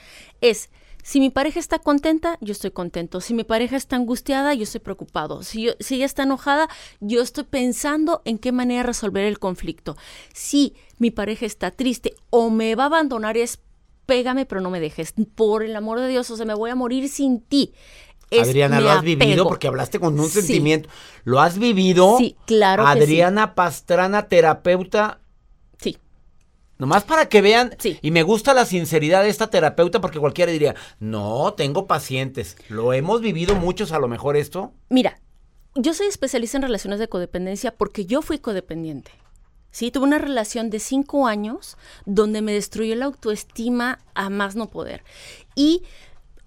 Es 0.41 0.71
Si 1.03 1.21
mi 1.21 1.31
pareja 1.31 1.61
está 1.61 1.79
contenta, 1.79 2.39
yo 2.41 2.53
estoy 2.53 2.71
contento. 2.71 3.21
Si 3.21 3.35
mi 3.35 3.45
pareja 3.45 3.77
está 3.77 3.97
angustiada, 3.97 4.55
yo 4.55 4.65
estoy 4.65 4.81
preocupado. 4.81 5.43
Si, 5.43 5.63
yo, 5.63 5.73
si 5.81 5.97
ella 5.97 6.07
está 6.07 6.25
enojada, 6.25 6.69
yo 7.01 7.23
estoy 7.23 7.45
pensando 7.45 8.23
en 8.25 8.39
qué 8.39 8.53
manera 8.53 8.83
resolver 8.83 9.25
el 9.25 9.39
conflicto. 9.39 9.97
Si 10.33 10.75
mi 10.99 11.11
pareja 11.11 11.47
está 11.47 11.71
triste 11.71 12.15
o 12.31 12.51
me 12.51 12.75
va 12.75 12.85
a 12.85 12.87
abandonar, 12.87 13.37
es 13.37 13.61
pégame, 14.09 14.47
pero 14.47 14.63
no 14.63 14.71
me 14.71 14.81
dejes. 14.81 15.13
Por 15.35 15.63
el 15.63 15.77
amor 15.77 16.01
de 16.01 16.09
Dios, 16.09 16.31
o 16.31 16.37
sea, 16.37 16.47
me 16.47 16.55
voy 16.55 16.71
a 16.71 16.75
morir 16.75 17.11
sin 17.11 17.43
ti. 17.43 17.75
Adriana, 18.31 18.81
lo 18.81 18.91
has 18.91 19.03
vivido 19.03 19.47
porque 19.47 19.69
hablaste 19.69 19.99
con 19.99 20.19
un 20.19 20.29
sentimiento. 20.29 20.89
¿Lo 21.25 21.41
has 21.41 21.59
vivido? 21.59 22.17
Sí, 22.19 22.37
claro. 22.47 22.87
Adriana 22.87 23.55
Pastrana, 23.55 24.29
terapeuta 24.29 25.21
Nomás 26.79 27.03
para 27.03 27.29
que 27.29 27.43
vean, 27.43 27.75
sí. 27.79 27.99
y 28.03 28.13
me 28.13 28.23
gusta 28.23 28.55
la 28.55 28.65
sinceridad 28.65 29.25
de 29.25 29.31
esta 29.31 29.51
terapeuta 29.51 30.01
porque 30.01 30.21
cualquiera 30.21 30.53
diría, 30.53 30.77
no, 31.01 31.53
tengo 31.55 31.89
pacientes. 31.89 32.57
¿Lo 32.69 32.93
hemos 32.93 33.21
vivido 33.21 33.57
muchos 33.57 33.91
a 33.91 33.99
lo 33.99 34.07
mejor 34.07 34.37
esto? 34.37 34.73
Mira, 34.89 35.21
yo 35.75 35.93
soy 35.93 36.07
especialista 36.07 36.57
en 36.57 36.63
relaciones 36.63 37.01
de 37.01 37.09
codependencia 37.09 37.75
porque 37.75 38.07
yo 38.07 38.23
fui 38.23 38.39
codependiente. 38.39 39.11
Sí, 39.73 39.91
tuve 39.91 40.05
una 40.05 40.19
relación 40.19 40.71
de 40.71 40.79
cinco 40.79 41.27
años 41.27 41.77
donde 42.07 42.43
me 42.43 42.53
destruyó 42.53 42.95
la 42.95 43.07
autoestima 43.07 43.99
a 44.15 44.31
más 44.31 44.55
no 44.55 44.71
poder. 44.71 45.03
Y 45.57 45.83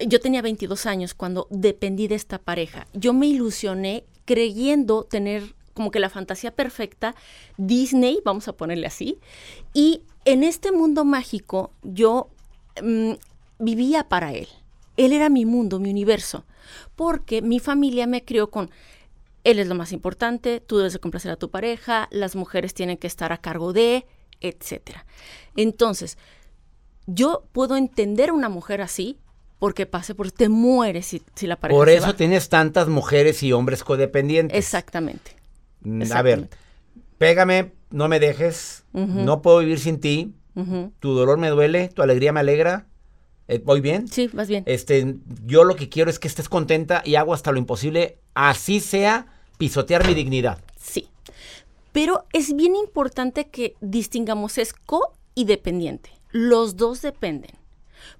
yo 0.08 0.20
tenía 0.20 0.42
22 0.42 0.86
años 0.86 1.14
cuando 1.14 1.48
dependí 1.50 2.08
de 2.08 2.16
esta 2.16 2.38
pareja. 2.40 2.88
Yo 2.94 3.14
me 3.14 3.28
ilusioné 3.28 4.06
creyendo 4.26 5.04
tener 5.04 5.56
como 5.74 5.92
que 5.92 6.00
la 6.00 6.10
fantasía 6.10 6.52
perfecta, 6.52 7.16
Disney, 7.58 8.20
vamos 8.26 8.48
a 8.48 8.54
ponerle 8.54 8.88
así, 8.88 9.20
y 9.74 10.04
en 10.26 10.44
este 10.44 10.72
mundo 10.72 11.06
mágico 11.06 11.72
yo 11.82 12.30
mm, 12.82 13.14
vivía 13.60 14.08
para 14.10 14.34
él. 14.34 14.48
Él 14.98 15.14
era 15.14 15.30
mi 15.30 15.46
mundo, 15.46 15.80
mi 15.80 15.90
universo, 15.90 16.46
porque 16.96 17.42
mi 17.42 17.60
familia 17.60 18.06
me 18.06 18.24
crió 18.26 18.52
con, 18.52 18.70
él 19.44 19.60
es 19.60 19.68
lo 19.68 19.76
más 19.76 19.92
importante, 19.92 20.60
tú 20.60 20.78
debes 20.78 20.94
de 20.94 21.00
complacer 21.00 21.32
a 21.32 21.38
tu 21.38 21.50
pareja, 21.50 22.08
las 22.12 22.36
mujeres 22.36 22.74
tienen 22.74 22.98
que 22.98 23.08
estar 23.08 23.32
a 23.32 23.38
cargo 23.38 23.74
de, 23.74 24.06
etc. 24.42 24.98
Entonces, 25.56 26.18
yo 27.08 27.46
puedo 27.52 27.78
entender 27.78 28.30
a 28.30 28.34
una 28.34 28.50
mujer 28.50 28.82
así, 28.82 29.18
porque 29.62 29.86
pase 29.86 30.16
por 30.16 30.32
te 30.32 30.50
mueres 30.50 31.06
si, 31.06 31.22
si 31.36 31.46
la 31.46 31.56
pareja 31.56 31.78
Por 31.78 31.88
eso 31.88 32.16
tienes 32.16 32.50
tantas 32.50 32.88
mujeres 32.88 33.44
y 33.44 33.54
hombres 33.54 33.84
codependientes. 33.84 34.58
Exactamente. 34.58 35.36
Mm, 35.82 36.12
a 36.12 36.22
ver, 36.24 36.50
pégame, 37.20 37.72
no 37.92 38.08
me 38.08 38.20
dejes, 38.20 38.86
no 38.92 39.44
puedo 39.44 39.60
vivir 39.60 39.80
sin 39.80 40.00
ti, 40.00 40.34
tu 41.00 41.14
dolor 41.14 41.38
me 41.38 41.50
duele, 41.50 41.90
tu 41.90 42.02
alegría 42.02 42.34
me 42.34 42.40
alegra. 42.40 42.88
Eh, 43.48 43.62
¿Voy 43.64 43.82
bien? 43.82 44.08
Sí, 44.08 44.32
vas 44.34 44.48
bien. 44.48 44.64
Este, 44.66 45.18
yo 45.46 45.64
lo 45.64 45.76
que 45.76 45.90
quiero 45.90 46.10
es 46.10 46.18
que 46.18 46.28
estés 46.28 46.50
contenta 46.50 47.04
y 47.06 47.14
hago 47.14 47.32
hasta 47.32 47.52
lo 47.52 47.60
imposible, 47.60 48.18
así 48.34 48.80
sea, 48.80 49.28
pisotear 49.60 50.08
mi 50.08 50.16
dignidad. 50.16 50.58
Sí. 50.76 51.08
Pero 51.92 52.26
es 52.34 52.56
bien 52.56 52.76
importante 52.76 53.46
que 53.50 53.76
distingamos 53.80 54.58
es 54.58 54.74
co 54.74 55.14
y 55.36 55.46
dependiente. 55.46 56.10
Los 56.32 56.78
dos 56.78 57.04
dependen. 57.04 57.61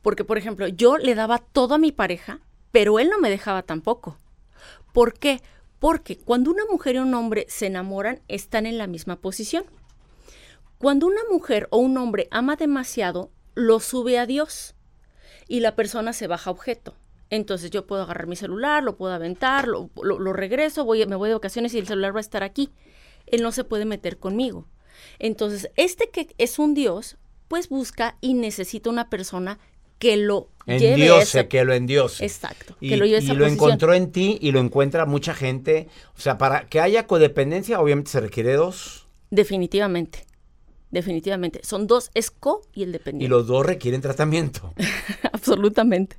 Porque, 0.02 0.24
por 0.24 0.38
ejemplo, 0.38 0.68
yo 0.68 0.98
le 0.98 1.16
daba 1.16 1.40
todo 1.40 1.76
a 1.76 1.80
mi 1.80 1.92
pareja, 1.92 2.40
pero 2.72 3.00
él 3.00 3.10
no 3.10 3.20
me 3.20 3.30
dejaba 3.30 3.64
tampoco. 3.64 4.18
¿Por 4.94 5.14
qué? 5.14 5.42
Porque 5.80 6.18
cuando 6.18 6.52
una 6.52 6.66
mujer 6.66 6.96
y 6.96 7.00
un 7.00 7.14
hombre 7.14 7.46
se 7.50 7.68
enamoran, 7.68 8.22
están 8.28 8.66
en 8.66 8.78
la 8.78 8.88
misma 8.88 9.16
posición. 9.16 9.66
Cuando 10.78 11.08
una 11.08 11.22
mujer 11.32 11.68
o 11.72 11.78
un 11.78 11.98
hombre 11.98 12.28
ama 12.32 12.56
demasiado, 12.56 13.32
lo 13.56 13.80
sube 13.80 14.18
a 14.18 14.26
Dios 14.26 14.76
y 15.48 15.60
la 15.60 15.76
persona 15.76 16.14
se 16.14 16.28
baja 16.28 16.52
objeto. 16.52 16.96
Entonces 17.30 17.72
yo 17.72 17.88
puedo 17.88 18.04
agarrar 18.04 18.28
mi 18.28 18.36
celular, 18.36 18.84
lo 18.84 18.98
puedo 18.98 19.14
aventar, 19.14 19.68
lo, 19.68 19.90
regreso, 20.34 20.84
voy, 20.84 21.06
me 21.06 21.16
voy 21.16 21.30
de 21.30 21.36
vacaciones 21.36 21.74
y 21.74 21.80
el 21.80 21.88
celular 21.88 22.14
va 22.14 22.20
a 22.20 22.22
estar 22.22 22.44
aquí. 22.44 22.72
Él 23.26 23.42
no 23.42 23.52
se 23.52 23.64
puede 23.64 23.86
meter 23.86 24.18
conmigo. 24.18 24.68
Entonces, 25.18 25.72
este 25.78 26.10
que 26.10 26.34
es 26.38 26.60
un 26.60 26.74
Dios, 26.74 27.18
pues 27.48 27.70
busca 27.70 28.18
y 28.20 28.34
necesita 28.34 28.90
una 28.90 29.10
persona 29.10 29.60
que 30.02 30.18
lo 30.18 30.50
endiose, 30.66 31.48
que 31.48 31.64
lo 31.64 31.76
endiose. 31.76 32.26
Exacto. 32.26 32.76
Y, 32.82 32.90
que 32.90 32.98
lo, 32.98 33.06
y 33.06 33.22
lo 33.22 33.46
encontró 33.46 33.94
en 33.94 34.12
ti 34.12 34.40
y 34.42 34.52
lo 34.52 34.60
encuentra 34.60 35.06
mucha 35.06 35.36
gente. 35.36 35.88
O 36.18 36.20
sea, 36.20 36.40
para 36.40 36.68
que 36.68 36.82
haya 36.82 37.06
codependencia, 37.06 37.80
obviamente 37.80 38.10
se 38.10 38.20
requiere 38.20 38.54
dos. 38.54 39.06
Definitivamente. 39.30 40.26
Definitivamente. 40.90 41.62
Son 41.64 41.86
dos, 41.86 42.10
es 42.16 42.32
co 42.32 42.64
y 42.74 42.82
el 42.82 42.92
dependiente. 42.92 43.26
Y 43.26 43.28
los 43.28 43.46
dos 43.46 43.64
requieren 43.64 44.02
tratamiento. 44.02 44.74
Absolutamente. 45.32 46.18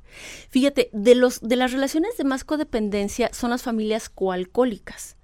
Fíjate, 0.49 0.89
de, 0.93 1.15
los, 1.15 1.41
de 1.41 1.57
las 1.57 1.73
relaciones 1.73 2.15
de 2.15 2.23
más 2.23 2.45
codependencia 2.45 3.31
son 3.33 3.49
las 3.49 3.63
familias 3.63 4.07
coalcohólicas. 4.07 5.17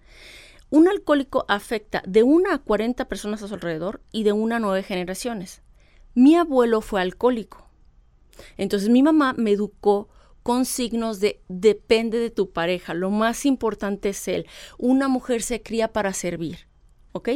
Un 0.70 0.90
alcohólico 0.90 1.46
afecta 1.48 2.04
de 2.06 2.24
una 2.24 2.56
a 2.56 2.58
40 2.58 3.08
personas 3.08 3.42
a 3.42 3.48
su 3.48 3.54
alrededor 3.54 4.02
y 4.12 4.24
de 4.24 4.34
una 4.34 4.58
a 4.58 4.60
nueve 4.60 4.84
generaciones. 4.84 5.62
Mi 6.14 6.36
abuelo 6.36 6.82
fue 6.82 7.02
alcohólico 7.02 7.69
entonces 8.58 8.90
mi 8.90 9.04
mamá 9.04 9.34
me 9.38 9.52
educó 9.52 10.10
con 10.44 10.66
signos 10.66 11.20
de 11.20 11.42
depende 11.48 12.18
de 12.20 12.30
tu 12.30 12.52
pareja, 12.52 12.94
lo 12.94 13.12
más 13.12 13.46
importante 13.46 14.10
es 14.10 14.28
él. 14.28 14.48
Una 14.78 15.08
mujer 15.08 15.42
se 15.42 15.62
cría 15.62 15.90
para 15.90 16.14
servir, 16.14 16.68
¿ok? 17.12 17.30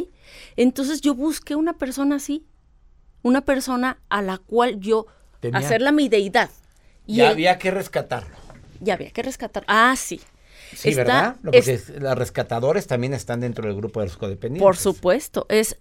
Entonces 0.56 1.00
yo 1.00 1.14
busqué 1.14 1.54
una 1.54 1.74
persona 1.74 2.16
así, 2.16 2.44
una 3.22 3.42
persona 3.42 3.98
a 4.08 4.22
la 4.22 4.38
cual 4.38 4.80
yo 4.80 5.06
hacerla 5.52 5.92
mi 5.92 6.08
deidad. 6.08 6.50
ya 7.06 7.30
había 7.30 7.58
que 7.58 7.70
rescatarlo. 7.70 8.34
Ya 8.80 8.94
había 8.94 9.10
que 9.10 9.22
rescatarlo. 9.22 9.66
Ah, 9.68 9.94
sí. 9.96 10.20
Sí, 10.74 10.94
¿verdad? 10.94 11.36
Porque 11.44 11.80
los 12.00 12.18
rescatadores 12.18 12.86
también 12.86 13.14
están 13.14 13.40
dentro 13.40 13.66
del 13.66 13.76
grupo 13.76 14.00
de 14.00 14.06
los 14.06 14.16
codependientes. 14.16 14.62
Por 14.62 14.76
supuesto, 14.76 15.46
es 15.48 15.78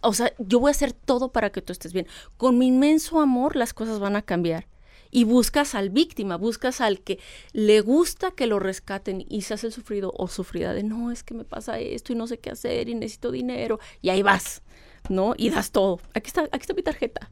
o 0.00 0.12
sea, 0.12 0.32
yo 0.38 0.60
voy 0.60 0.68
a 0.68 0.72
hacer 0.72 0.92
todo 0.92 1.32
para 1.32 1.50
que 1.50 1.62
tú 1.62 1.72
estés 1.72 1.92
bien. 1.92 2.06
Con 2.36 2.58
mi 2.58 2.66
inmenso 2.66 3.20
amor 3.20 3.56
las 3.56 3.72
cosas 3.74 3.98
van 3.98 4.16
a 4.16 4.22
cambiar. 4.22 4.66
Y 5.10 5.24
buscas 5.24 5.74
al 5.74 5.90
víctima, 5.90 6.36
buscas 6.36 6.80
al 6.80 7.00
que 7.00 7.18
le 7.52 7.80
gusta 7.80 8.32
que 8.32 8.46
lo 8.46 8.58
rescaten 8.58 9.24
y 9.28 9.42
se 9.42 9.54
hace 9.54 9.68
el 9.68 9.72
sufrido 9.72 10.12
o 10.16 10.28
sufrida 10.28 10.74
de 10.74 10.82
no, 10.82 11.10
es 11.10 11.22
que 11.22 11.32
me 11.32 11.44
pasa 11.44 11.78
esto 11.78 12.12
y 12.12 12.16
no 12.16 12.26
sé 12.26 12.38
qué 12.38 12.50
hacer 12.50 12.88
y 12.88 12.94
necesito 12.94 13.30
dinero. 13.30 13.78
Y 14.02 14.10
ahí 14.10 14.22
vas, 14.22 14.62
¿no? 15.08 15.34
Y 15.36 15.50
das 15.50 15.70
todo. 15.70 16.00
Aquí 16.12 16.26
está, 16.26 16.42
aquí 16.42 16.60
está 16.60 16.74
mi 16.74 16.82
tarjeta. 16.82 17.30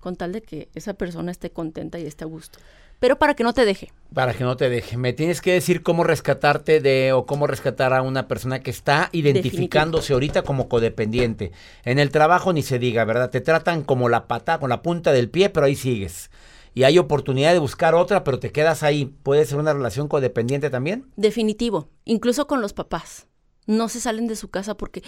Con 0.00 0.16
tal 0.16 0.32
de 0.32 0.42
que 0.42 0.68
esa 0.74 0.94
persona 0.94 1.32
esté 1.32 1.50
contenta 1.50 1.98
y 1.98 2.06
esté 2.06 2.24
a 2.24 2.28
gusto 2.28 2.58
pero 2.98 3.18
para 3.18 3.34
que 3.34 3.44
no 3.44 3.52
te 3.52 3.64
deje. 3.64 3.92
Para 4.12 4.34
que 4.34 4.44
no 4.44 4.56
te 4.56 4.68
deje. 4.70 4.96
Me 4.96 5.12
tienes 5.12 5.40
que 5.40 5.52
decir 5.52 5.82
cómo 5.82 6.04
rescatarte 6.04 6.80
de 6.80 7.12
o 7.12 7.26
cómo 7.26 7.46
rescatar 7.46 7.92
a 7.92 8.02
una 8.02 8.28
persona 8.28 8.60
que 8.60 8.70
está 8.70 9.08
identificándose 9.12 10.12
ahorita 10.12 10.42
como 10.42 10.68
codependiente. 10.68 11.52
En 11.84 11.98
el 11.98 12.10
trabajo 12.10 12.52
ni 12.52 12.62
se 12.62 12.78
diga, 12.78 13.04
¿verdad? 13.04 13.30
Te 13.30 13.40
tratan 13.40 13.82
como 13.82 14.08
la 14.08 14.26
pata, 14.26 14.58
con 14.58 14.70
la 14.70 14.82
punta 14.82 15.12
del 15.12 15.30
pie, 15.30 15.50
pero 15.50 15.66
ahí 15.66 15.74
sigues. 15.74 16.30
Y 16.74 16.82
hay 16.82 16.98
oportunidad 16.98 17.52
de 17.52 17.60
buscar 17.60 17.94
otra, 17.94 18.24
pero 18.24 18.40
te 18.40 18.50
quedas 18.50 18.82
ahí. 18.82 19.06
¿Puede 19.22 19.44
ser 19.46 19.58
una 19.58 19.72
relación 19.72 20.08
codependiente 20.08 20.70
también? 20.70 21.06
Definitivo, 21.16 21.88
incluso 22.04 22.46
con 22.46 22.60
los 22.60 22.72
papás. 22.72 23.28
No 23.66 23.88
se 23.88 24.00
salen 24.00 24.26
de 24.26 24.36
su 24.36 24.50
casa 24.50 24.76
porque, 24.76 25.02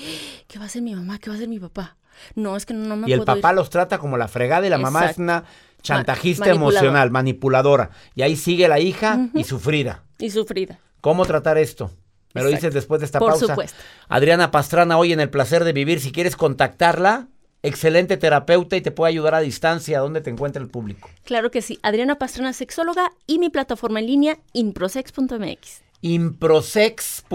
¿qué 0.47 0.59
va 0.59 0.65
a 0.65 0.67
hacer 0.69 0.83
mi 0.83 0.95
mamá? 0.95 1.19
¿Qué 1.19 1.29
va 1.29 1.35
a 1.35 1.37
hacer 1.37 1.49
mi 1.49 1.59
papá? 1.59 1.97
No, 2.35 2.57
es 2.57 2.65
que 2.65 2.73
no, 2.73 2.97
me 2.97 3.09
Y 3.09 3.13
el 3.13 3.23
papá 3.23 3.53
los 3.53 3.69
trata 3.69 3.99
como 3.99 4.17
la 4.17 4.29
fregada 4.29 4.67
y 4.67 4.71
la 4.71 4.79
mamá 4.79 5.11
es 5.11 5.19
una 5.19 5.45
chantajista 5.87 6.51
emocional, 6.51 7.11
manipuladora. 7.11 7.91
Y 8.15 8.23
ahí 8.23 8.37
sigue 8.37 8.69
la 8.69 8.81
hija 8.81 9.29
y 9.35 9.45
sufrida. 9.45 10.03
Y 10.19 10.31
sufrida. 10.31 10.81
¿Cómo 11.01 11.25
tratar 11.25 11.59
esto? 11.59 11.91
Me 12.35 12.43
lo 12.43 12.49
dices 12.51 12.75
después 12.75 13.01
de 13.01 13.07
esta 13.07 13.19
pausa. 13.19 13.39
Por 13.39 13.49
supuesto. 13.49 13.79
Adriana 14.09 14.51
Pastrana, 14.51 14.99
hoy 14.99 15.13
en 15.13 15.21
El 15.21 15.31
Placer 15.31 15.65
de 15.65 15.73
Vivir, 15.73 16.01
si 16.01 16.13
quieres 16.13 16.37
contactarla, 16.37 17.29
excelente 17.63 18.19
terapeuta 18.19 18.77
y 18.77 18.83
te 18.83 18.91
puede 18.91 19.11
ayudar 19.11 19.35
a 19.35 19.41
distancia, 19.41 20.01
¿dónde 20.01 20.21
te 20.21 20.29
encuentra 20.31 20.61
el 20.61 20.69
público? 20.69 21.09
Claro 21.25 21.51
que 21.51 21.63
sí. 21.63 21.79
Adriana 21.83 22.17
Pastrana, 22.17 22.53
sexóloga 22.53 23.13
y 23.27 23.39
mi 23.39 23.49
plataforma 23.49 24.01
en 24.01 24.07
línea, 24.07 24.39
improsex.mx. 24.53 25.83
Improsex.mx, 26.03 27.29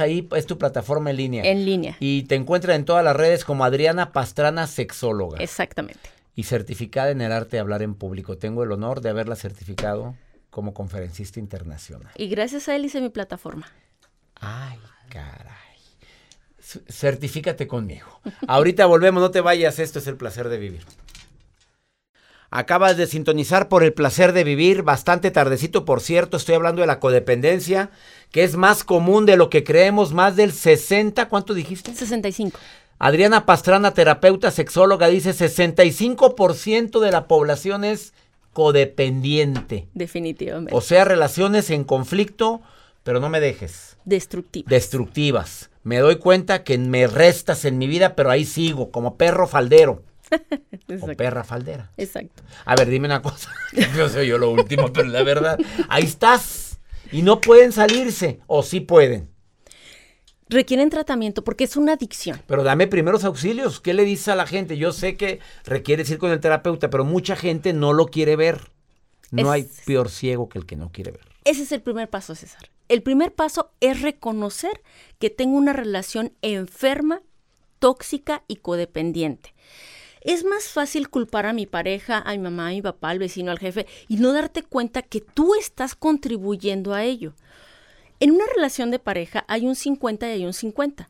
ahí 0.00 0.28
es 0.34 0.46
tu 0.46 0.58
plataforma 0.58 1.10
en 1.10 1.16
línea. 1.16 1.44
En 1.44 1.64
línea. 1.64 1.96
Y 2.00 2.24
te 2.24 2.34
encuentra 2.34 2.74
en 2.74 2.84
todas 2.84 3.04
las 3.04 3.14
redes 3.14 3.44
como 3.44 3.64
Adriana 3.64 4.10
Pastrana, 4.12 4.66
sexóloga. 4.66 5.38
Exactamente 5.38 6.15
y 6.36 6.44
certificada 6.44 7.10
en 7.10 7.22
el 7.22 7.32
arte 7.32 7.56
de 7.56 7.60
hablar 7.60 7.82
en 7.82 7.94
público. 7.94 8.36
Tengo 8.36 8.62
el 8.62 8.70
honor 8.70 9.00
de 9.00 9.08
haberla 9.08 9.34
certificado 9.34 10.14
como 10.50 10.74
conferencista 10.74 11.40
internacional. 11.40 12.12
Y 12.14 12.28
gracias 12.28 12.68
a 12.68 12.76
él 12.76 12.84
hice 12.84 13.00
mi 13.00 13.08
plataforma. 13.08 13.66
Ay, 14.36 14.78
caray. 15.08 15.54
Certifícate 16.88 17.66
conmigo. 17.66 18.20
Ahorita 18.46 18.84
volvemos, 18.86 19.22
no 19.22 19.30
te 19.30 19.40
vayas, 19.40 19.78
esto 19.78 19.98
es 19.98 20.06
el 20.06 20.16
placer 20.16 20.50
de 20.50 20.58
vivir. 20.58 20.82
Acabas 22.50 22.96
de 22.96 23.06
sintonizar 23.06 23.68
por 23.68 23.82
el 23.82 23.92
placer 23.92 24.32
de 24.32 24.44
vivir, 24.44 24.82
bastante 24.82 25.30
tardecito, 25.30 25.84
por 25.84 26.00
cierto, 26.00 26.36
estoy 26.36 26.54
hablando 26.54 26.80
de 26.80 26.86
la 26.86 27.00
codependencia, 27.00 27.90
que 28.30 28.44
es 28.44 28.56
más 28.56 28.84
común 28.84 29.26
de 29.26 29.36
lo 29.36 29.48
que 29.48 29.64
creemos, 29.64 30.12
más 30.12 30.36
del 30.36 30.52
60, 30.52 31.28
¿cuánto 31.28 31.54
dijiste? 31.54 31.94
65. 31.94 32.58
Adriana 32.98 33.44
Pastrana, 33.44 33.92
terapeuta 33.92 34.50
sexóloga, 34.50 35.08
dice 35.08 35.30
65% 35.32 37.00
de 37.00 37.10
la 37.10 37.28
población 37.28 37.84
es 37.84 38.14
codependiente. 38.52 39.86
Definitivamente. 39.92 40.74
O 40.74 40.80
sea, 40.80 41.04
relaciones 41.04 41.68
en 41.68 41.84
conflicto, 41.84 42.62
pero 43.02 43.20
no 43.20 43.28
me 43.28 43.38
dejes. 43.38 43.98
Destructivas. 44.06 44.70
Destructivas. 44.70 45.70
Me 45.82 45.98
doy 45.98 46.16
cuenta 46.16 46.64
que 46.64 46.78
me 46.78 47.06
restas 47.06 47.66
en 47.66 47.76
mi 47.76 47.86
vida, 47.86 48.16
pero 48.16 48.30
ahí 48.30 48.46
sigo, 48.46 48.90
como 48.90 49.16
perro 49.16 49.46
faldero. 49.46 50.02
o 51.00 51.06
perra 51.14 51.44
faldera. 51.44 51.92
Exacto. 51.98 52.42
A 52.64 52.74
ver, 52.76 52.88
dime 52.88 53.06
una 53.06 53.20
cosa. 53.20 53.50
Yo 53.96 54.08
soy 54.08 54.26
yo 54.26 54.38
lo 54.38 54.50
último, 54.50 54.92
pero 54.92 55.06
la 55.08 55.22
verdad, 55.22 55.58
ahí 55.88 56.04
estás. 56.04 56.80
Y 57.12 57.22
no 57.22 57.40
pueden 57.40 57.72
salirse, 57.72 58.40
o 58.46 58.62
sí 58.62 58.80
pueden. 58.80 59.28
Requieren 60.48 60.90
tratamiento 60.90 61.42
porque 61.42 61.64
es 61.64 61.76
una 61.76 61.94
adicción. 61.94 62.40
Pero 62.46 62.62
dame 62.62 62.86
primeros 62.86 63.24
auxilios. 63.24 63.80
¿Qué 63.80 63.94
le 63.94 64.04
dices 64.04 64.28
a 64.28 64.36
la 64.36 64.46
gente? 64.46 64.76
Yo 64.76 64.92
sé 64.92 65.16
que 65.16 65.40
requieres 65.64 66.08
ir 66.10 66.18
con 66.18 66.30
el 66.30 66.40
terapeuta, 66.40 66.88
pero 66.88 67.04
mucha 67.04 67.34
gente 67.34 67.72
no 67.72 67.92
lo 67.92 68.06
quiere 68.06 68.36
ver. 68.36 68.70
No 69.32 69.50
hay 69.50 69.68
peor 69.84 70.08
ciego 70.08 70.48
que 70.48 70.58
el 70.58 70.66
que 70.66 70.76
no 70.76 70.90
quiere 70.92 71.10
ver. 71.10 71.26
Ese 71.44 71.62
es 71.62 71.72
el 71.72 71.82
primer 71.82 72.08
paso, 72.08 72.34
César. 72.34 72.70
El 72.88 73.02
primer 73.02 73.32
paso 73.32 73.72
es 73.80 74.02
reconocer 74.02 74.82
que 75.18 75.30
tengo 75.30 75.56
una 75.56 75.72
relación 75.72 76.32
enferma, 76.42 77.22
tóxica 77.80 78.44
y 78.46 78.56
codependiente. 78.56 79.52
Es 80.20 80.44
más 80.44 80.68
fácil 80.68 81.08
culpar 81.08 81.46
a 81.46 81.52
mi 81.52 81.66
pareja, 81.66 82.18
a 82.18 82.32
mi 82.32 82.38
mamá, 82.38 82.68
a 82.68 82.70
mi 82.70 82.82
papá, 82.82 83.10
al 83.10 83.18
vecino, 83.18 83.50
al 83.50 83.58
jefe, 83.58 83.86
y 84.08 84.16
no 84.16 84.32
darte 84.32 84.62
cuenta 84.62 85.02
que 85.02 85.20
tú 85.20 85.54
estás 85.54 85.94
contribuyendo 85.94 86.94
a 86.94 87.04
ello. 87.04 87.34
En 88.18 88.30
una 88.30 88.44
relación 88.54 88.90
de 88.90 88.98
pareja 88.98 89.44
hay 89.46 89.66
un 89.66 89.76
50 89.76 90.28
y 90.28 90.32
hay 90.32 90.46
un 90.46 90.54
50. 90.54 91.08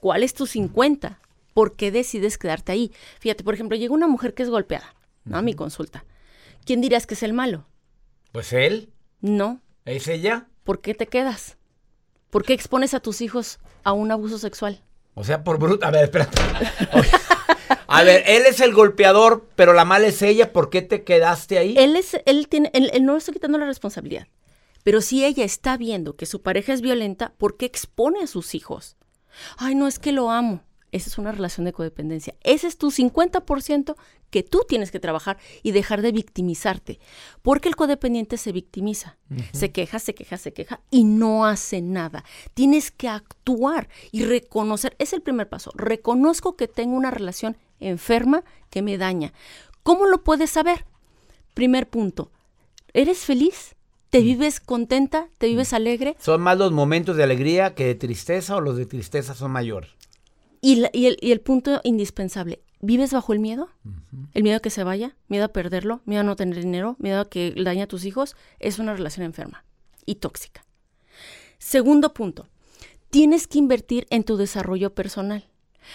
¿Cuál 0.00 0.22
es 0.22 0.34
tu 0.34 0.46
50? 0.46 1.18
¿Por 1.54 1.76
qué 1.76 1.90
decides 1.90 2.36
quedarte 2.36 2.72
ahí? 2.72 2.92
Fíjate, 3.20 3.42
por 3.42 3.54
ejemplo, 3.54 3.76
llega 3.78 3.94
una 3.94 4.06
mujer 4.06 4.34
que 4.34 4.42
es 4.42 4.50
golpeada, 4.50 4.94
¿no? 5.24 5.38
A 5.38 5.42
mi 5.42 5.54
consulta. 5.54 6.04
¿Quién 6.66 6.82
dirías 6.82 7.06
que 7.06 7.14
es 7.14 7.22
el 7.22 7.32
malo? 7.32 7.66
Pues 8.32 8.52
él. 8.52 8.90
No. 9.20 9.60
¿Es 9.86 10.08
ella? 10.08 10.48
¿Por 10.64 10.82
qué 10.82 10.94
te 10.94 11.06
quedas? 11.06 11.56
¿Por 12.28 12.44
qué 12.44 12.52
expones 12.52 12.92
a 12.92 13.00
tus 13.00 13.22
hijos 13.22 13.58
a 13.82 13.92
un 13.92 14.12
abuso 14.12 14.36
sexual? 14.36 14.82
O 15.14 15.24
sea, 15.24 15.42
por 15.42 15.58
bruto. 15.58 15.86
A 15.86 15.90
ver, 15.90 16.04
espérate. 16.04 16.38
A 17.86 18.02
ver, 18.02 18.24
él 18.26 18.42
es 18.46 18.60
el 18.60 18.74
golpeador, 18.74 19.48
pero 19.56 19.72
la 19.72 19.86
mala 19.86 20.08
es 20.08 20.20
ella. 20.20 20.52
¿Por 20.52 20.68
qué 20.68 20.82
te 20.82 21.04
quedaste 21.04 21.56
ahí? 21.56 21.74
Él 21.78 21.96
es, 21.96 22.20
él 22.26 22.48
tiene, 22.48 22.70
él, 22.74 22.90
él 22.92 23.06
no 23.06 23.16
está 23.16 23.32
quitando 23.32 23.56
la 23.56 23.64
responsabilidad. 23.64 24.26
Pero 24.86 25.00
si 25.00 25.24
ella 25.24 25.42
está 25.42 25.76
viendo 25.76 26.14
que 26.14 26.26
su 26.26 26.42
pareja 26.42 26.72
es 26.72 26.80
violenta, 26.80 27.34
¿por 27.38 27.56
qué 27.56 27.66
expone 27.66 28.22
a 28.22 28.28
sus 28.28 28.54
hijos? 28.54 28.96
Ay, 29.56 29.74
no 29.74 29.88
es 29.88 29.98
que 29.98 30.12
lo 30.12 30.30
amo. 30.30 30.62
Esa 30.92 31.10
es 31.10 31.18
una 31.18 31.32
relación 31.32 31.64
de 31.64 31.72
codependencia. 31.72 32.36
Ese 32.44 32.68
es 32.68 32.78
tu 32.78 32.92
50% 32.92 33.96
que 34.30 34.44
tú 34.44 34.60
tienes 34.68 34.92
que 34.92 35.00
trabajar 35.00 35.38
y 35.64 35.72
dejar 35.72 36.02
de 36.02 36.12
victimizarte. 36.12 37.00
Porque 37.42 37.68
el 37.68 37.74
codependiente 37.74 38.36
se 38.36 38.52
victimiza. 38.52 39.18
Se 39.52 39.72
queja, 39.72 39.98
se 39.98 40.14
queja, 40.14 40.36
se 40.36 40.52
queja 40.52 40.80
y 40.88 41.02
no 41.02 41.46
hace 41.46 41.80
nada. 41.82 42.22
Tienes 42.54 42.92
que 42.92 43.08
actuar 43.08 43.88
y 44.12 44.24
reconocer. 44.24 44.94
Es 45.00 45.12
el 45.12 45.20
primer 45.20 45.48
paso. 45.48 45.72
Reconozco 45.74 46.54
que 46.54 46.68
tengo 46.68 46.94
una 46.96 47.10
relación 47.10 47.56
enferma 47.80 48.44
que 48.70 48.82
me 48.82 48.98
daña. 48.98 49.32
¿Cómo 49.82 50.06
lo 50.06 50.22
puedes 50.22 50.50
saber? 50.50 50.86
Primer 51.54 51.90
punto. 51.90 52.30
¿Eres 52.92 53.24
feliz? 53.24 53.75
¿Te 54.16 54.22
vives 54.22 54.60
contenta? 54.60 55.28
¿Te 55.36 55.46
vives 55.46 55.74
alegre? 55.74 56.16
¿Son 56.18 56.40
más 56.40 56.56
los 56.56 56.72
momentos 56.72 57.18
de 57.18 57.22
alegría 57.22 57.74
que 57.74 57.84
de 57.84 57.94
tristeza 57.94 58.56
o 58.56 58.62
los 58.62 58.78
de 58.78 58.86
tristeza 58.86 59.34
son 59.34 59.50
mayor? 59.50 59.88
Y, 60.62 60.86
el, 61.20 61.40
punto 61.42 61.82
indispensable, 61.84 62.62
¿vives 62.80 63.12
bajo 63.12 63.34
el 63.34 63.40
miedo? 63.40 63.68
El 64.32 64.42
miedo 64.42 64.56
a 64.56 64.60
que 64.60 64.70
se 64.70 64.84
vaya, 64.84 65.14
miedo 65.28 65.44
a 65.44 65.48
perderlo, 65.48 66.00
miedo 66.06 66.22
a 66.22 66.24
no 66.24 66.34
tener 66.34 66.56
dinero, 66.56 66.96
miedo 66.98 67.20
a 67.20 67.28
que 67.28 67.52
dañe 67.62 67.82
a 67.82 67.86
tus 67.86 68.06
hijos, 68.06 68.36
es 68.58 68.78
una 68.78 68.94
relación 68.94 69.26
enferma 69.26 69.66
y 70.06 70.14
tóxica. 70.14 70.64
Segundo 71.58 72.14
punto, 72.14 72.48
tienes 73.10 73.46
que 73.46 73.58
invertir 73.58 74.06
en 74.08 74.24
tu 74.24 74.38
desarrollo 74.38 74.94
personal. 74.94 75.44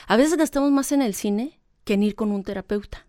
A 0.05 0.15
veces 0.15 0.37
gastamos 0.37 0.69
más 0.69 0.91
en 0.91 1.01
el 1.01 1.15
cine 1.15 1.59
que 1.85 1.95
en 1.95 2.03
ir 2.03 2.13
con 2.13 2.31
un 2.31 2.43
terapeuta 2.43 3.07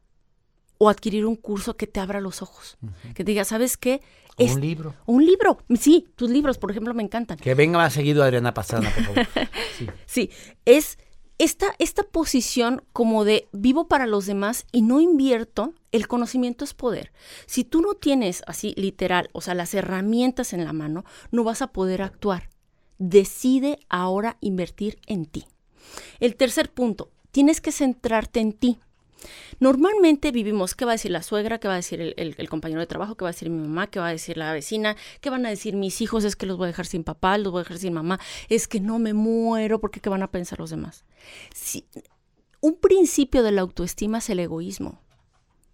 o 0.83 0.89
adquirir 0.89 1.27
un 1.27 1.37
curso 1.37 1.77
que 1.77 1.87
te 1.87 2.01
abra 2.01 2.21
los 2.21 2.43
ojos, 2.43 2.77
que 3.15 3.23
te 3.23 3.31
diga, 3.31 3.45
¿sabes 3.45 3.77
qué? 3.77 4.03
un 4.37 4.61
libro. 4.61 4.95
Un 5.07 5.25
libro, 5.25 5.59
sí, 5.79 6.09
tus 6.17 6.29
libros, 6.29 6.59
por 6.59 6.73
ejemplo, 6.73 6.93
me 6.93 7.05
encantan. 7.05 7.37
Que 7.37 7.55
venga 7.55 7.79
más 7.79 7.93
seguido 7.93 8.25
Adriana 8.25 8.53
Pastrana, 8.53 8.91
por 8.93 9.05
favor. 9.05 9.29
sí. 9.79 9.87
sí, 10.07 10.31
es 10.65 10.99
esta, 11.39 11.67
esta 11.79 12.03
posición 12.03 12.83
como 12.93 13.25
de 13.25 13.49
vivo 13.53 13.87
para 13.87 14.09
los 14.09 14.27
demás 14.27 14.67
y 14.73 14.83
no 14.83 15.01
invierto, 15.01 15.73
el 15.93 16.09
conocimiento 16.09 16.65
es 16.65 16.75
poder. 16.75 17.13
Si 17.47 17.63
tú 17.63 17.81
no 17.81 17.95
tienes 17.95 18.43
así 18.49 18.75
literal, 18.77 19.31
o 19.35 19.41
sea, 19.41 19.55
las 19.55 19.75
herramientas 19.75 20.53
en 20.53 20.65
la 20.65 20.73
mano, 20.73 21.05
no 21.31 21.45
vas 21.45 21.63
a 21.63 21.69
poder 21.69 22.03
actuar. 22.03 22.51
Decide 22.99 23.79
ahora 23.89 24.37
invertir 24.41 24.99
en 25.07 25.27
ti. 25.27 25.45
El 26.19 26.35
tercer 26.35 26.73
punto, 26.73 27.13
tienes 27.31 27.61
que 27.61 27.71
centrarte 27.71 28.41
en 28.41 28.53
ti. 28.53 28.81
Normalmente 29.61 30.31
vivimos, 30.31 30.75
¿qué 30.75 30.85
va 30.85 30.93
a 30.93 30.95
decir 30.95 31.11
la 31.11 31.23
suegra? 31.23 31.59
¿Qué 31.59 31.69
va 31.69 31.75
a 31.75 31.77
decir 31.77 32.15
el, 32.17 32.49
compañero 32.49 32.81
de 32.81 32.87
trabajo? 32.87 33.17
¿Qué 33.17 33.25
va 33.25 33.31
a 33.31 33.33
decir 33.33 33.51
mi 33.51 33.61
mamá? 33.61 33.87
¿Qué 33.89 34.01
va 34.01 34.09
a 34.09 34.13
decir 34.13 34.37
la 34.37 34.53
vecina? 34.53 34.97
¿Qué 35.21 35.31
van 35.31 35.47
a 35.47 35.51
decir 35.51 35.77
mis 35.77 36.01
hijos? 36.01 36.25
Es 36.25 36.37
que 36.37 36.47
los 36.47 36.57
voy 36.57 36.67
a 36.67 36.69
dejar 36.69 36.87
sin 36.87 37.05
papá, 37.05 37.39
los 37.39 37.53
voy 37.53 37.61
a 37.61 37.65
dejar 37.65 37.79
sin 37.79 37.95
mamá. 37.95 38.21
Es 38.49 38.69
que 38.69 38.81
no 38.81 38.99
me 38.99 39.15
muero 39.15 39.81
porque 39.81 40.01
¿qué 40.01 40.09
van 40.09 40.23
a 40.23 40.31
pensar 40.31 40.59
los 40.59 40.71
demás? 40.71 41.05
Un 42.61 42.77
principio 42.77 43.43
de 43.43 43.53
la 43.53 43.63
autoestima 43.63 44.19
es 44.19 44.31
el 44.31 44.41
egoísmo. 44.41 45.01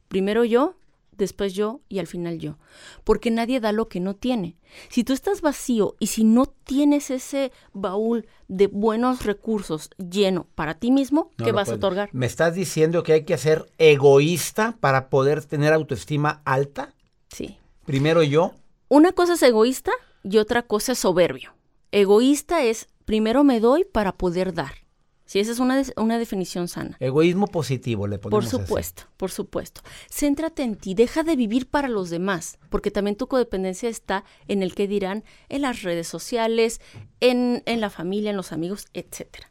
Primero 0.09 0.45
yo, 0.45 0.77
después 1.19 1.53
yo 1.53 1.81
y 1.89 1.99
al 1.99 2.07
final 2.07 2.39
yo. 2.39 2.57
Porque 3.05 3.31
nadie 3.31 3.61
da 3.61 3.73
lo 3.73 3.89
que 3.89 4.01
no 4.01 4.15
tiene. 4.15 4.57
Si 4.89 5.05
tú 5.05 5.13
estás 5.13 5.43
vacío 5.43 5.97
y 5.99 6.07
si 6.07 6.25
no 6.25 6.47
tienes 6.47 7.11
ese 7.11 7.53
baúl 7.73 8.27
de 8.49 8.69
buenos 8.69 9.25
recursos 9.25 9.91
lleno 9.99 10.47
para 10.55 10.79
ti 10.79 10.91
mismo, 10.91 11.33
¿qué 11.37 11.53
vas 11.53 11.69
a 11.69 11.75
otorgar? 11.75 12.09
¿Me 12.13 12.27
estás 12.27 12.55
diciendo 12.55 13.03
que 13.03 13.13
hay 13.13 13.25
que 13.25 13.37
ser 13.37 13.71
egoísta 13.77 14.77
para 14.81 15.11
poder 15.11 15.45
tener 15.45 15.73
autoestima 15.73 16.41
alta? 16.45 16.95
Sí. 17.29 17.59
Primero 17.85 18.23
yo. 18.23 18.53
Una 18.89 19.13
cosa 19.13 19.35
es 19.35 19.43
egoísta 19.43 19.93
y 20.23 20.39
otra 20.39 20.63
cosa 20.63 20.93
es 20.93 21.01
soberbio. 21.01 21.55
Egoísta 21.93 22.63
es 22.63 22.89
primero 23.05 23.45
me 23.45 23.61
doy 23.61 23.85
para 23.85 24.13
poder 24.13 24.55
dar. 24.55 24.88
Sí, 25.29 25.41
esa 25.41 25.53
es 25.53 25.59
una, 25.59 25.83
una 25.97 26.19
definición 26.19 26.69
sana. 26.69 26.97
Egoísmo 27.01 27.49
positivo, 27.49 28.07
le 28.07 28.19
ponemos 28.19 28.51
Por 28.51 28.51
supuesto, 28.51 29.03
por 29.19 29.31
supuesto. 29.31 29.83
Céntrate 30.11 30.63
en 30.63 30.77
ti, 30.77 30.95
deja 30.95 31.23
de 31.23 31.37
vivir 31.37 31.69
para 31.69 31.87
los 31.89 32.09
demás, 32.09 32.59
porque 32.71 32.91
también 32.91 33.15
tu 33.15 33.27
codependencia 33.27 33.91
está 33.91 34.25
en 34.47 34.63
el 34.63 34.75
que 34.75 34.89
dirán 34.89 35.25
en 35.51 35.61
las 35.61 35.83
redes 35.83 36.09
sociales, 36.09 36.81
en, 37.21 37.63
en 37.67 37.83
la 37.83 37.91
familia, 37.91 38.31
en 38.31 38.39
los 38.39 38.53
amigos, 38.53 38.87
etc. 38.95 39.45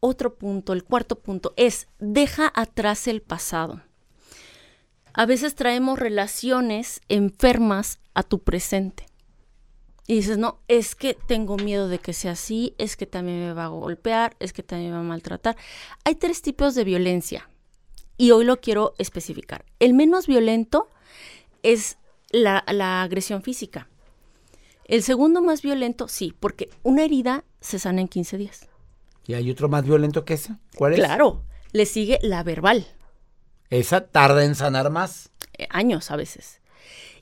Otro 0.00 0.34
punto, 0.34 0.74
el 0.74 0.84
cuarto 0.84 1.18
punto, 1.18 1.54
es 1.56 1.88
deja 1.98 2.52
atrás 2.54 3.08
el 3.08 3.22
pasado. 3.22 3.80
A 5.14 5.24
veces 5.24 5.54
traemos 5.54 5.98
relaciones 5.98 7.00
enfermas 7.08 8.00
a 8.12 8.22
tu 8.22 8.40
presente. 8.40 9.06
Y 10.06 10.16
dices, 10.16 10.36
no, 10.36 10.60
es 10.68 10.94
que 10.94 11.14
tengo 11.14 11.56
miedo 11.56 11.88
de 11.88 11.98
que 11.98 12.12
sea 12.12 12.32
así, 12.32 12.74
es 12.76 12.96
que 12.96 13.06
también 13.06 13.40
me 13.40 13.52
va 13.54 13.64
a 13.64 13.68
golpear, 13.68 14.36
es 14.38 14.52
que 14.52 14.62
también 14.62 14.90
me 14.90 14.96
va 14.96 15.02
a 15.02 15.06
maltratar. 15.06 15.56
Hay 16.04 16.16
tres 16.16 16.42
tipos 16.42 16.74
de 16.74 16.84
violencia 16.84 17.48
y 18.18 18.30
hoy 18.30 18.44
lo 18.44 18.60
quiero 18.60 18.94
especificar. 18.98 19.64
El 19.80 19.94
menos 19.94 20.26
violento 20.26 20.90
es 21.62 21.96
la, 22.30 22.58
agresión 23.02 23.42
física. 23.42 23.88
El 24.84 25.02
segundo 25.02 25.40
más 25.40 25.62
violento, 25.62 26.08
sí, 26.08 26.34
porque 26.38 26.68
una 26.82 27.04
herida 27.04 27.44
se 27.60 27.78
sana 27.78 28.02
en 28.02 28.08
15 28.08 28.36
días. 28.36 28.68
¿Y 29.26 29.32
hay 29.32 29.50
otro 29.50 29.70
más 29.70 29.84
violento 29.84 30.26
que 30.26 30.34
ese? 30.34 30.54
¿Cuál 30.76 30.92
es? 30.92 30.98
Claro, 30.98 31.42
le 31.72 31.86
sigue 31.86 32.18
la 32.20 32.42
verbal. 32.42 32.86
¿Esa 33.70 34.06
tarda 34.06 34.44
en 34.44 34.54
sanar 34.54 34.90
más? 34.90 35.30
Eh, 35.56 35.66
años 35.70 36.10
a 36.10 36.16
veces. 36.16 36.60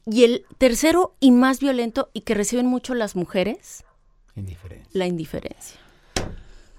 Y 0.06 0.24
el 0.24 0.44
tercero 0.58 1.14
y 1.20 1.30
más 1.30 1.60
violento 1.60 2.10
y 2.12 2.22
que 2.22 2.34
reciben 2.34 2.66
mucho 2.66 2.94
las 2.94 3.14
mujeres, 3.14 3.84
indiferencia. 4.34 4.88
la 4.92 5.06
indiferencia. 5.06 5.80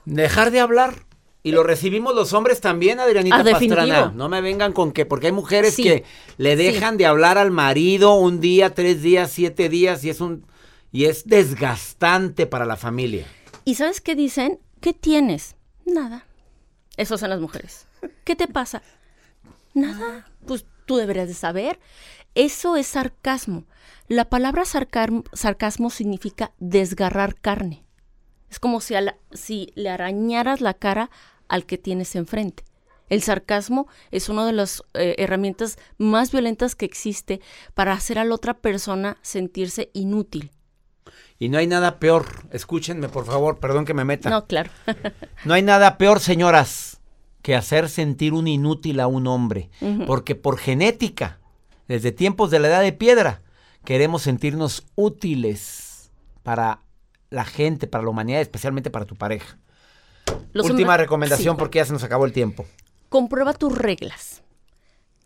Dejar 0.06 0.52
de 0.52 0.60
hablar. 0.60 1.06
Y 1.46 1.52
lo 1.52 1.64
recibimos 1.64 2.16
los 2.16 2.32
hombres 2.32 2.62
también, 2.62 3.02
Adrianita 3.02 3.42
ah, 3.42 3.44
Pastrana. 3.44 4.14
No 4.16 4.30
me 4.30 4.40
vengan 4.40 4.72
con 4.72 4.94
que, 4.94 5.06
porque 5.06 5.28
hay 5.28 5.34
mujeres 5.34 5.76
que 5.76 6.06
le 6.38 6.56
dejan 6.56 6.96
de 6.96 7.06
hablar 7.06 7.38
al 7.38 7.52
marido 7.52 8.14
un 8.14 8.40
día, 8.40 8.74
tres 8.74 9.02
días, 9.02 9.30
siete 9.30 9.68
días, 9.68 10.06
y 10.06 10.10
es 10.10 10.22
un 10.22 10.46
y 10.94 11.06
es 11.06 11.26
desgastante 11.26 12.46
para 12.46 12.66
la 12.66 12.78
familia. 12.78 13.26
¿Y 13.66 13.76
sabes 13.76 14.00
qué 14.00 14.16
dicen? 14.16 14.60
¿Qué 14.80 14.94
tienes? 14.94 15.56
Nada. 15.86 16.26
Eso 16.96 17.18
son 17.18 17.32
las 17.32 17.42
mujeres. 17.42 17.88
¿Qué 18.24 18.36
te 18.36 18.48
pasa? 18.48 18.82
Nada. 19.74 20.32
Pues 20.46 20.66
tú 20.86 20.98
deberías 20.98 21.28
de 21.28 21.34
saber. 21.34 21.80
Eso 22.36 22.76
es 22.76 22.88
sarcasmo. 22.88 23.66
La 24.08 24.30
palabra 24.30 24.64
sarcasmo 24.66 25.90
significa 25.90 26.52
desgarrar 26.60 27.36
carne. 27.36 27.86
Es 28.50 28.60
como 28.60 28.82
si, 28.82 28.96
si 29.32 29.72
le 29.76 29.90
arañaras 29.90 30.62
la 30.62 30.74
cara 30.74 31.10
al 31.48 31.66
que 31.66 31.78
tienes 31.78 32.16
enfrente. 32.16 32.64
El 33.10 33.22
sarcasmo 33.22 33.88
es 34.12 34.30
una 34.30 34.46
de 34.46 34.54
las 34.54 34.84
eh, 34.94 35.16
herramientas 35.20 35.78
más 35.98 36.32
violentas 36.32 36.76
que 36.76 36.86
existe 36.86 37.42
para 37.74 37.94
hacer 37.94 38.18
a 38.18 38.26
la 38.26 38.34
otra 38.34 38.56
persona 38.56 39.18
sentirse 39.22 39.92
inútil. 39.94 40.52
Y 41.38 41.50
no 41.50 41.58
hay 41.58 41.68
nada 41.68 42.00
peor, 42.00 42.26
escúchenme 42.52 43.10
por 43.10 43.26
favor, 43.26 43.60
perdón 43.60 43.86
que 43.86 43.94
me 43.94 44.06
meta. 44.06 44.30
No, 44.30 44.48
claro. 44.48 44.72
no 45.46 45.54
hay 45.54 45.62
nada 45.62 45.98
peor, 45.98 46.20
señoras, 46.20 47.02
que 47.42 47.56
hacer 47.56 47.90
sentir 47.90 48.34
un 48.34 48.48
inútil 48.48 49.00
a 49.00 49.08
un 49.08 49.28
hombre. 49.28 49.70
Porque 50.08 50.36
por 50.36 50.58
genética, 50.58 51.40
desde 51.88 52.12
tiempos 52.12 52.52
de 52.52 52.60
la 52.60 52.68
edad 52.68 52.82
de 52.82 52.94
piedra, 52.94 53.42
queremos 53.86 54.22
sentirnos 54.22 54.86
útiles 54.96 56.12
para 56.44 56.82
la 57.30 57.46
gente, 57.46 57.88
para 57.88 58.04
la 58.04 58.10
humanidad, 58.10 58.42
especialmente 58.42 58.90
para 58.90 59.06
tu 59.06 59.16
pareja. 59.16 59.58
Última 60.54 60.98
recomendación 60.98 61.58
porque 61.58 61.80
ya 61.80 61.86
se 61.86 61.94
nos 61.94 62.04
acabó 62.04 62.26
el 62.26 62.34
tiempo. 62.34 62.66
Comprueba 63.10 63.54
tus 63.54 63.76
reglas. 63.76 64.44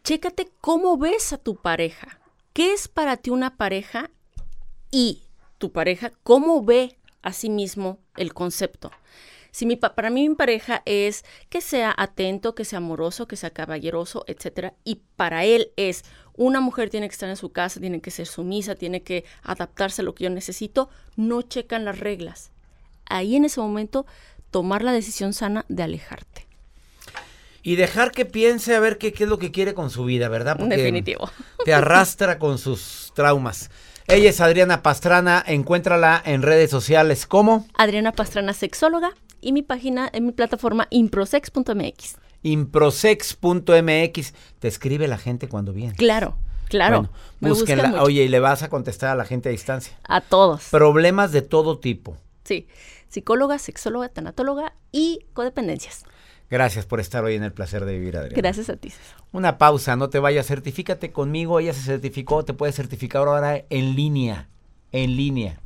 Chécate 0.03 0.49
cómo 0.61 0.97
ves 0.97 1.33
a 1.33 1.37
tu 1.37 1.55
pareja. 1.55 2.19
¿Qué 2.53 2.73
es 2.73 2.87
para 2.87 3.17
ti 3.17 3.29
una 3.29 3.57
pareja? 3.57 4.09
Y 4.89 5.23
tu 5.57 5.71
pareja, 5.71 6.11
¿cómo 6.23 6.63
ve 6.63 6.97
a 7.21 7.33
sí 7.33 7.49
mismo 7.49 7.99
el 8.15 8.33
concepto? 8.33 8.91
Si 9.51 9.65
mi, 9.65 9.75
para 9.75 10.09
mí 10.09 10.29
mi 10.29 10.35
pareja 10.35 10.81
es 10.85 11.25
que 11.49 11.61
sea 11.61 11.93
atento, 11.97 12.55
que 12.55 12.63
sea 12.63 12.77
amoroso, 12.77 13.27
que 13.27 13.35
sea 13.35 13.49
caballeroso, 13.49 14.23
etcétera, 14.27 14.75
y 14.83 15.01
para 15.15 15.45
él 15.45 15.71
es 15.77 16.05
una 16.37 16.61
mujer 16.61 16.89
tiene 16.89 17.09
que 17.09 17.13
estar 17.13 17.29
en 17.29 17.35
su 17.35 17.51
casa, 17.51 17.79
tiene 17.79 17.99
que 17.99 18.11
ser 18.11 18.27
sumisa, 18.27 18.75
tiene 18.75 19.01
que 19.01 19.25
adaptarse 19.43 20.01
a 20.01 20.05
lo 20.05 20.15
que 20.15 20.23
yo 20.23 20.29
necesito, 20.29 20.89
no 21.15 21.41
checan 21.41 21.83
las 21.83 21.99
reglas. 21.99 22.51
Ahí 23.05 23.35
en 23.35 23.45
ese 23.45 23.59
momento 23.59 24.05
tomar 24.51 24.83
la 24.83 24.93
decisión 24.93 25.33
sana 25.33 25.65
de 25.67 25.83
alejarte. 25.83 26.47
Y 27.63 27.75
dejar 27.75 28.11
que 28.11 28.25
piense 28.25 28.75
a 28.75 28.79
ver 28.79 28.97
qué, 28.97 29.11
qué 29.11 29.25
es 29.25 29.29
lo 29.29 29.39
que 29.39 29.51
quiere 29.51 29.73
con 29.73 29.89
su 29.89 30.05
vida, 30.05 30.29
¿verdad? 30.29 30.57
Porque 30.57 30.77
Definitivo. 30.77 31.29
Te 31.65 31.73
arrastra 31.73 32.39
con 32.39 32.57
sus 32.57 33.11
traumas. 33.13 33.69
Ella 34.07 34.29
es 34.29 34.39
Adriana 34.39 34.83
Pastrana, 34.83 35.43
encuéntrala 35.45 36.21
en 36.23 36.43
redes 36.43 36.71
sociales 36.71 37.27
como 37.27 37.67
Adriana 37.73 38.13
Pastrana 38.13 38.53
Sexóloga 38.53 39.11
y 39.41 39.51
mi 39.51 39.63
página 39.63 40.09
en 40.13 40.27
mi 40.27 40.31
plataforma 40.31 40.87
improsex.mx. 40.91 42.15
Improsex.mx. 42.43 44.33
Te 44.59 44.67
escribe 44.67 45.07
la 45.07 45.17
gente 45.17 45.47
cuando 45.47 45.73
viene. 45.73 45.95
Claro. 45.95 46.37
Claro. 46.69 47.09
búsquenla. 47.39 48.03
Oye, 48.03 48.23
y 48.23 48.27
le 48.27 48.39
vas 48.39 48.63
a 48.63 48.69
contestar 48.69 49.11
a 49.11 49.15
la 49.15 49.25
gente 49.25 49.49
a 49.49 49.51
distancia. 49.51 49.97
A 50.03 50.21
todos. 50.21 50.65
Problemas 50.69 51.31
de 51.31 51.41
todo 51.41 51.79
tipo. 51.79 52.17
Sí. 52.43 52.67
Psicóloga, 53.09 53.57
sexóloga, 53.57 54.09
tanatóloga 54.09 54.73
y 54.91 55.25
codependencias. 55.33 56.03
Gracias 56.49 56.85
por 56.85 56.99
estar 56.99 57.23
hoy 57.23 57.35
en 57.35 57.43
el 57.43 57.51
placer 57.51 57.83
de 57.85 57.97
vivir, 57.97 58.15
Adriana. 58.17 58.37
Gracias 58.37 58.69
a 58.69 58.77
ti. 58.77 58.91
Una 59.31 59.57
pausa, 59.57 59.95
no 59.95 60.09
te 60.09 60.19
vayas, 60.19 60.47
certifícate 60.47 61.11
conmigo, 61.11 61.59
ella 61.59 61.73
se 61.73 61.81
certificó, 61.81 62.45
te 62.45 62.53
puede 62.53 62.71
certificar 62.71 63.27
ahora 63.27 63.65
en 63.69 63.95
línea, 63.95 64.47
en 64.93 65.17
línea. 65.17 65.59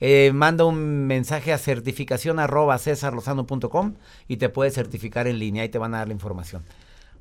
Eh, 0.00 0.30
manda 0.34 0.64
un 0.64 1.06
mensaje 1.06 1.52
a 1.52 1.58
certificación 1.58 2.38
arroba 2.38 2.78
cesarlozano.com 2.78 3.94
y 4.28 4.36
te 4.36 4.48
puede 4.48 4.70
certificar 4.70 5.26
en 5.26 5.38
línea 5.38 5.64
y 5.64 5.68
te 5.68 5.78
van 5.78 5.94
a 5.94 5.98
dar 5.98 6.08
la 6.08 6.14
información. 6.14 6.64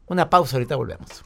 Una 0.08 0.30
pausa, 0.30 0.58
ahorita 0.58 0.76
volvemos. 0.76 1.24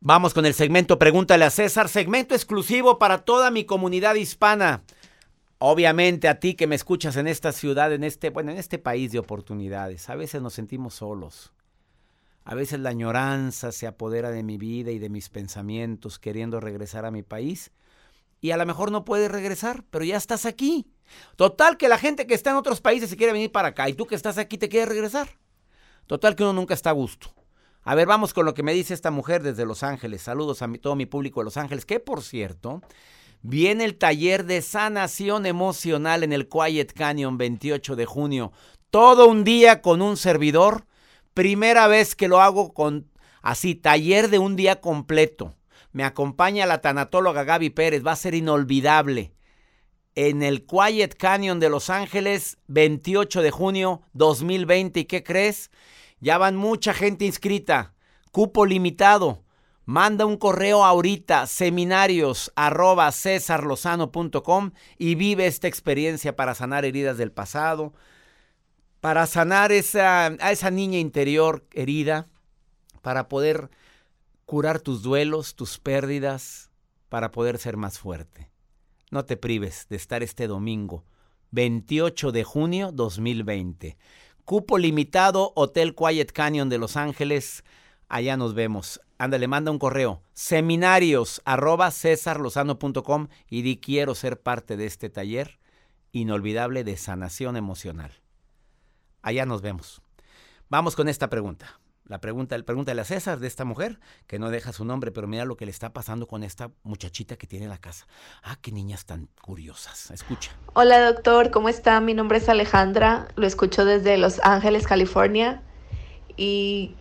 Vamos 0.00 0.34
con 0.34 0.46
el 0.46 0.54
segmento 0.54 0.98
Pregúntale 0.98 1.44
a 1.44 1.50
César, 1.50 1.88
segmento 1.88 2.34
exclusivo 2.34 2.98
para 2.98 3.18
toda 3.18 3.50
mi 3.50 3.64
comunidad 3.64 4.14
hispana. 4.14 4.82
Obviamente 5.58 6.28
a 6.28 6.38
ti 6.38 6.54
que 6.54 6.68
me 6.68 6.76
escuchas 6.76 7.16
en 7.16 7.26
esta 7.26 7.50
ciudad, 7.50 7.92
en 7.92 8.04
este, 8.04 8.30
bueno, 8.30 8.52
en 8.52 8.58
este 8.58 8.78
país 8.78 9.10
de 9.10 9.18
oportunidades, 9.18 10.08
a 10.08 10.14
veces 10.14 10.40
nos 10.40 10.54
sentimos 10.54 10.94
solos. 10.94 11.52
A 12.44 12.54
veces 12.54 12.78
la 12.78 12.90
añoranza 12.90 13.72
se 13.72 13.86
apodera 13.86 14.30
de 14.30 14.42
mi 14.42 14.56
vida 14.56 14.92
y 14.92 14.98
de 14.98 15.08
mis 15.08 15.28
pensamientos 15.28 16.18
queriendo 16.18 16.60
regresar 16.60 17.04
a 17.04 17.10
mi 17.10 17.22
país. 17.22 17.72
Y 18.40 18.52
a 18.52 18.56
lo 18.56 18.66
mejor 18.66 18.90
no 18.90 19.04
puedes 19.04 19.30
regresar, 19.30 19.84
pero 19.90 20.04
ya 20.04 20.16
estás 20.16 20.46
aquí. 20.46 20.86
Total 21.36 21.76
que 21.76 21.88
la 21.88 21.98
gente 21.98 22.26
que 22.26 22.34
está 22.34 22.50
en 22.50 22.56
otros 22.56 22.80
países 22.80 23.10
se 23.10 23.16
quiere 23.16 23.32
venir 23.32 23.50
para 23.50 23.68
acá 23.68 23.88
y 23.88 23.94
tú 23.94 24.06
que 24.06 24.14
estás 24.14 24.38
aquí 24.38 24.58
te 24.58 24.68
quieres 24.68 24.88
regresar. 24.88 25.28
Total 26.06 26.36
que 26.36 26.42
uno 26.42 26.52
nunca 26.52 26.74
está 26.74 26.90
a 26.90 26.94
gusto. 26.94 27.34
A 27.82 27.94
ver, 27.94 28.06
vamos 28.06 28.34
con 28.34 28.44
lo 28.44 28.54
que 28.54 28.62
me 28.62 28.74
dice 28.74 28.94
esta 28.94 29.10
mujer 29.10 29.42
desde 29.42 29.64
Los 29.64 29.82
Ángeles. 29.82 30.22
Saludos 30.22 30.62
a 30.62 30.70
todo 30.80 30.94
mi 30.94 31.06
público 31.06 31.40
de 31.40 31.44
Los 31.44 31.56
Ángeles, 31.56 31.86
que 31.86 32.00
por 32.00 32.22
cierto, 32.22 32.82
Viene 33.42 33.84
el 33.84 33.96
taller 33.96 34.44
de 34.44 34.62
sanación 34.62 35.46
emocional 35.46 36.24
en 36.24 36.32
el 36.32 36.48
Quiet 36.48 36.92
Canyon 36.92 37.38
28 37.38 37.94
de 37.94 38.04
junio. 38.04 38.52
Todo 38.90 39.28
un 39.28 39.44
día 39.44 39.80
con 39.80 40.02
un 40.02 40.16
servidor. 40.16 40.86
Primera 41.34 41.86
vez 41.86 42.16
que 42.16 42.26
lo 42.26 42.40
hago 42.40 42.74
con 42.74 43.08
así, 43.40 43.76
taller 43.76 44.28
de 44.28 44.40
un 44.40 44.56
día 44.56 44.80
completo. 44.80 45.54
Me 45.92 46.04
acompaña 46.04 46.66
la 46.66 46.80
tanatóloga 46.80 47.44
Gaby 47.44 47.70
Pérez. 47.70 48.06
Va 48.06 48.12
a 48.12 48.16
ser 48.16 48.34
inolvidable. 48.34 49.32
En 50.14 50.42
el 50.42 50.66
Quiet 50.66 51.14
Canyon 51.16 51.60
de 51.60 51.70
Los 51.70 51.90
Ángeles, 51.90 52.58
28 52.66 53.42
de 53.42 53.50
junio 53.50 54.02
2020. 54.12 55.00
¿Y 55.00 55.04
qué 55.04 55.22
crees? 55.22 55.70
Ya 56.20 56.38
van 56.38 56.56
mucha 56.56 56.92
gente 56.92 57.24
inscrita. 57.24 57.94
Cupo 58.32 58.66
limitado. 58.66 59.44
Manda 59.88 60.26
un 60.26 60.36
correo 60.36 60.84
ahorita, 60.84 61.46
seminarios 61.46 62.52
arroba 62.56 63.10
y 64.98 65.14
vive 65.14 65.46
esta 65.46 65.66
experiencia 65.66 66.36
para 66.36 66.54
sanar 66.54 66.84
heridas 66.84 67.16
del 67.16 67.32
pasado, 67.32 67.94
para 69.00 69.26
sanar 69.26 69.72
esa, 69.72 70.26
a 70.26 70.52
esa 70.52 70.70
niña 70.70 70.98
interior 70.98 71.64
herida, 71.72 72.26
para 73.00 73.28
poder 73.28 73.70
curar 74.48 74.80
tus 74.80 75.02
duelos, 75.02 75.56
tus 75.56 75.78
pérdidas, 75.78 76.70
para 77.10 77.32
poder 77.32 77.58
ser 77.58 77.76
más 77.76 77.98
fuerte. 77.98 78.50
No 79.10 79.26
te 79.26 79.36
prives 79.36 79.86
de 79.90 79.96
estar 79.96 80.22
este 80.22 80.46
domingo, 80.46 81.04
28 81.50 82.32
de 82.32 82.44
junio 82.44 82.90
2020. 82.90 83.98
Cupo 84.46 84.78
limitado, 84.78 85.52
Hotel 85.54 85.94
Quiet 85.94 86.32
Canyon 86.32 86.70
de 86.70 86.78
Los 86.78 86.96
Ángeles. 86.96 87.62
Allá 88.08 88.38
nos 88.38 88.54
vemos. 88.54 89.02
Ándale, 89.18 89.48
manda 89.48 89.70
un 89.70 89.78
correo. 89.78 90.22
Seminarios 90.32 91.42
arroba 91.44 91.92
y 93.50 93.60
di 93.60 93.76
quiero 93.76 94.14
ser 94.14 94.40
parte 94.40 94.78
de 94.78 94.86
este 94.86 95.10
taller 95.10 95.58
inolvidable 96.12 96.84
de 96.84 96.96
sanación 96.96 97.58
emocional. 97.58 98.12
Allá 99.20 99.44
nos 99.44 99.60
vemos. 99.60 100.00
Vamos 100.70 100.96
con 100.96 101.06
esta 101.10 101.28
pregunta. 101.28 101.78
La 102.08 102.22
pregunta, 102.22 102.56
el 102.56 102.64
pregúntale 102.64 103.02
a 103.02 103.04
César 103.04 103.38
de 103.38 103.46
esta 103.46 103.66
mujer, 103.66 104.00
que 104.26 104.38
no 104.38 104.48
deja 104.48 104.72
su 104.72 104.86
nombre, 104.86 105.12
pero 105.12 105.26
mira 105.26 105.44
lo 105.44 105.58
que 105.58 105.66
le 105.66 105.70
está 105.70 105.92
pasando 105.92 106.26
con 106.26 106.42
esta 106.42 106.70
muchachita 106.82 107.36
que 107.36 107.46
tiene 107.46 107.66
en 107.66 107.70
la 107.70 107.78
casa. 107.78 108.06
Ah, 108.42 108.56
qué 108.62 108.72
niñas 108.72 109.04
tan 109.04 109.28
curiosas. 109.42 110.10
Escucha. 110.10 110.52
Hola 110.72 111.00
doctor, 111.12 111.50
¿cómo 111.50 111.68
está? 111.68 112.00
Mi 112.00 112.14
nombre 112.14 112.38
es 112.38 112.48
Alejandra, 112.48 113.28
lo 113.36 113.46
escucho 113.46 113.84
desde 113.84 114.16
Los 114.16 114.40
Ángeles, 114.42 114.86
California. 114.86 115.62
Y 116.38 116.94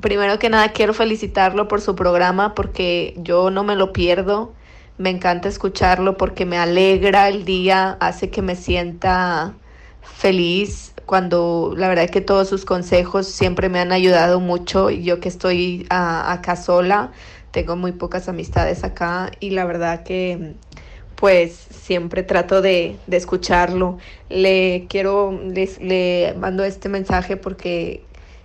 primero 0.00 0.38
que 0.38 0.50
nada 0.50 0.72
quiero 0.72 0.92
felicitarlo 0.92 1.66
por 1.66 1.80
su 1.80 1.96
programa 1.96 2.54
porque 2.54 3.14
yo 3.16 3.50
no 3.50 3.64
me 3.64 3.76
lo 3.76 3.94
pierdo. 3.94 4.52
Me 4.98 5.08
encanta 5.08 5.48
escucharlo 5.48 6.18
porque 6.18 6.44
me 6.44 6.58
alegra 6.58 7.28
el 7.28 7.46
día, 7.46 7.96
hace 7.98 8.28
que 8.28 8.42
me 8.42 8.56
sienta 8.56 9.54
feliz 10.02 10.93
cuando 11.06 11.74
la 11.76 11.88
verdad 11.88 12.08
que 12.10 12.20
todos 12.20 12.48
sus 12.48 12.64
consejos 12.64 13.26
siempre 13.26 13.68
me 13.68 13.80
han 13.80 13.92
ayudado 13.92 14.40
mucho. 14.40 14.90
Yo 14.90 15.20
que 15.20 15.28
estoy 15.28 15.86
acá 15.90 16.56
sola, 16.56 17.12
tengo 17.50 17.76
muy 17.76 17.92
pocas 17.92 18.28
amistades 18.28 18.84
acá 18.84 19.30
y 19.40 19.50
la 19.50 19.64
verdad 19.64 20.02
que 20.02 20.54
pues 21.16 21.54
siempre 21.54 22.22
trato 22.22 22.60
de, 22.62 22.96
escucharlo. 23.10 23.98
Le 24.28 24.86
quiero, 24.88 25.38
le 25.80 26.34
mando 26.38 26.64
este 26.64 26.88
mensaje 26.88 27.36
porque 27.36 28.02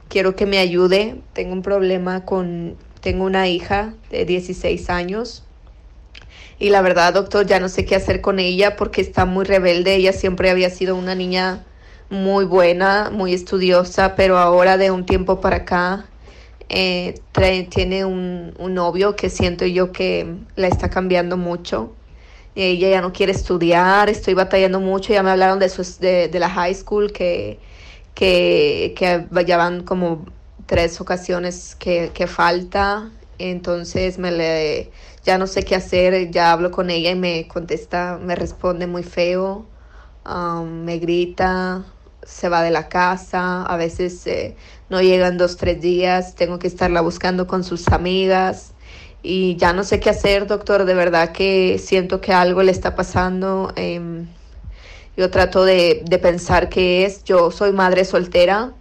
quiero 0.07 0.35
que 0.35 0.45
me 0.45 0.59
ayude. 0.59 1.21
Tengo 1.33 1.53
un 1.53 1.61
problema 1.61 2.25
con, 2.25 2.75
tengo 3.01 3.25
una 3.25 3.47
hija 3.47 3.93
de 4.11 4.25
16 4.25 4.89
años 4.89 5.43
y 6.59 6.71
la 6.71 6.81
verdad, 6.81 7.13
doctor, 7.13 7.45
ya 7.45 7.61
no 7.61 7.69
sé 7.69 7.85
qué 7.85 7.95
hacer 7.95 8.19
con 8.19 8.37
ella 8.37 8.75
porque 8.75 8.99
está 8.99 9.25
muy 9.25 9.45
rebelde. 9.45 9.95
Ella 9.95 10.11
siempre 10.11 10.49
había 10.49 10.69
sido 10.69 10.95
una 10.97 11.15
niña 11.15 11.63
muy 12.09 12.45
buena, 12.45 13.09
muy 13.11 13.33
estudiosa, 13.33 14.15
pero 14.15 14.37
ahora 14.37 14.77
de 14.77 14.91
un 14.91 15.05
tiempo 15.05 15.41
para 15.41 15.57
acá 15.57 16.05
eh, 16.69 17.19
tiene 17.69 18.05
un, 18.05 18.53
un, 18.57 18.73
novio 18.73 19.15
que 19.15 19.29
siento 19.29 19.65
yo 19.65 19.91
que 19.91 20.35
la 20.55 20.67
está 20.67 20.89
cambiando 20.89 21.37
mucho. 21.37 21.93
Ella 22.55 22.89
ya 22.89 23.01
no 23.01 23.13
quiere 23.13 23.31
estudiar, 23.31 24.09
estoy 24.09 24.33
batallando 24.33 24.79
mucho, 24.79 25.13
ya 25.13 25.23
me 25.23 25.31
hablaron 25.31 25.59
de, 25.59 25.71
de, 25.99 26.27
de 26.27 26.39
la 26.39 26.49
high 26.49 26.73
school 26.73 27.11
que 27.11 27.59
que, 28.19 28.93
que 28.97 29.45
ya 29.45 29.55
van 29.55 29.83
como 29.83 30.25
tres 30.65 30.99
ocasiones 30.99 31.75
que, 31.79 32.11
que 32.13 32.27
falta, 32.27 33.09
entonces 33.37 34.17
me 34.19 34.29
le, 34.31 34.91
ya 35.23 35.37
no 35.37 35.47
sé 35.47 35.63
qué 35.63 35.75
hacer, 35.75 36.29
ya 36.29 36.51
hablo 36.51 36.69
con 36.69 36.89
ella 36.89 37.11
y 37.11 37.15
me 37.15 37.47
contesta, 37.47 38.19
me 38.21 38.35
responde 38.35 38.87
muy 38.87 39.03
feo, 39.03 39.65
um, 40.25 40.83
me 40.83 40.99
grita, 40.99 41.85
se 42.29 42.47
va 42.47 42.61
de 42.61 42.71
la 42.71 42.89
casa, 42.89 43.63
a 43.63 43.75
veces 43.75 44.25
eh, 44.27 44.55
no 44.89 45.01
llegan 45.01 45.37
dos, 45.37 45.57
tres 45.57 45.81
días, 45.81 46.35
tengo 46.35 46.59
que 46.59 46.67
estarla 46.67 47.01
buscando 47.01 47.47
con 47.47 47.63
sus 47.63 47.87
amigas 47.89 48.73
y 49.23 49.55
ya 49.57 49.73
no 49.73 49.83
sé 49.83 49.99
qué 49.99 50.11
hacer, 50.11 50.47
doctor, 50.47 50.85
de 50.85 50.93
verdad 50.93 51.31
que 51.31 51.77
siento 51.79 52.21
que 52.21 52.31
algo 52.31 52.63
le 52.63 52.71
está 52.71 52.95
pasando. 52.95 53.73
Em, 53.75 54.27
yo 55.17 55.29
trato 55.31 55.65
de, 55.65 56.03
de, 56.05 56.19
pensar 56.19 56.69
que 56.69 57.05
es, 57.05 57.23
yo 57.25 57.51
soy 57.51 57.73
madre 57.73 58.05
soltera, 58.05 58.73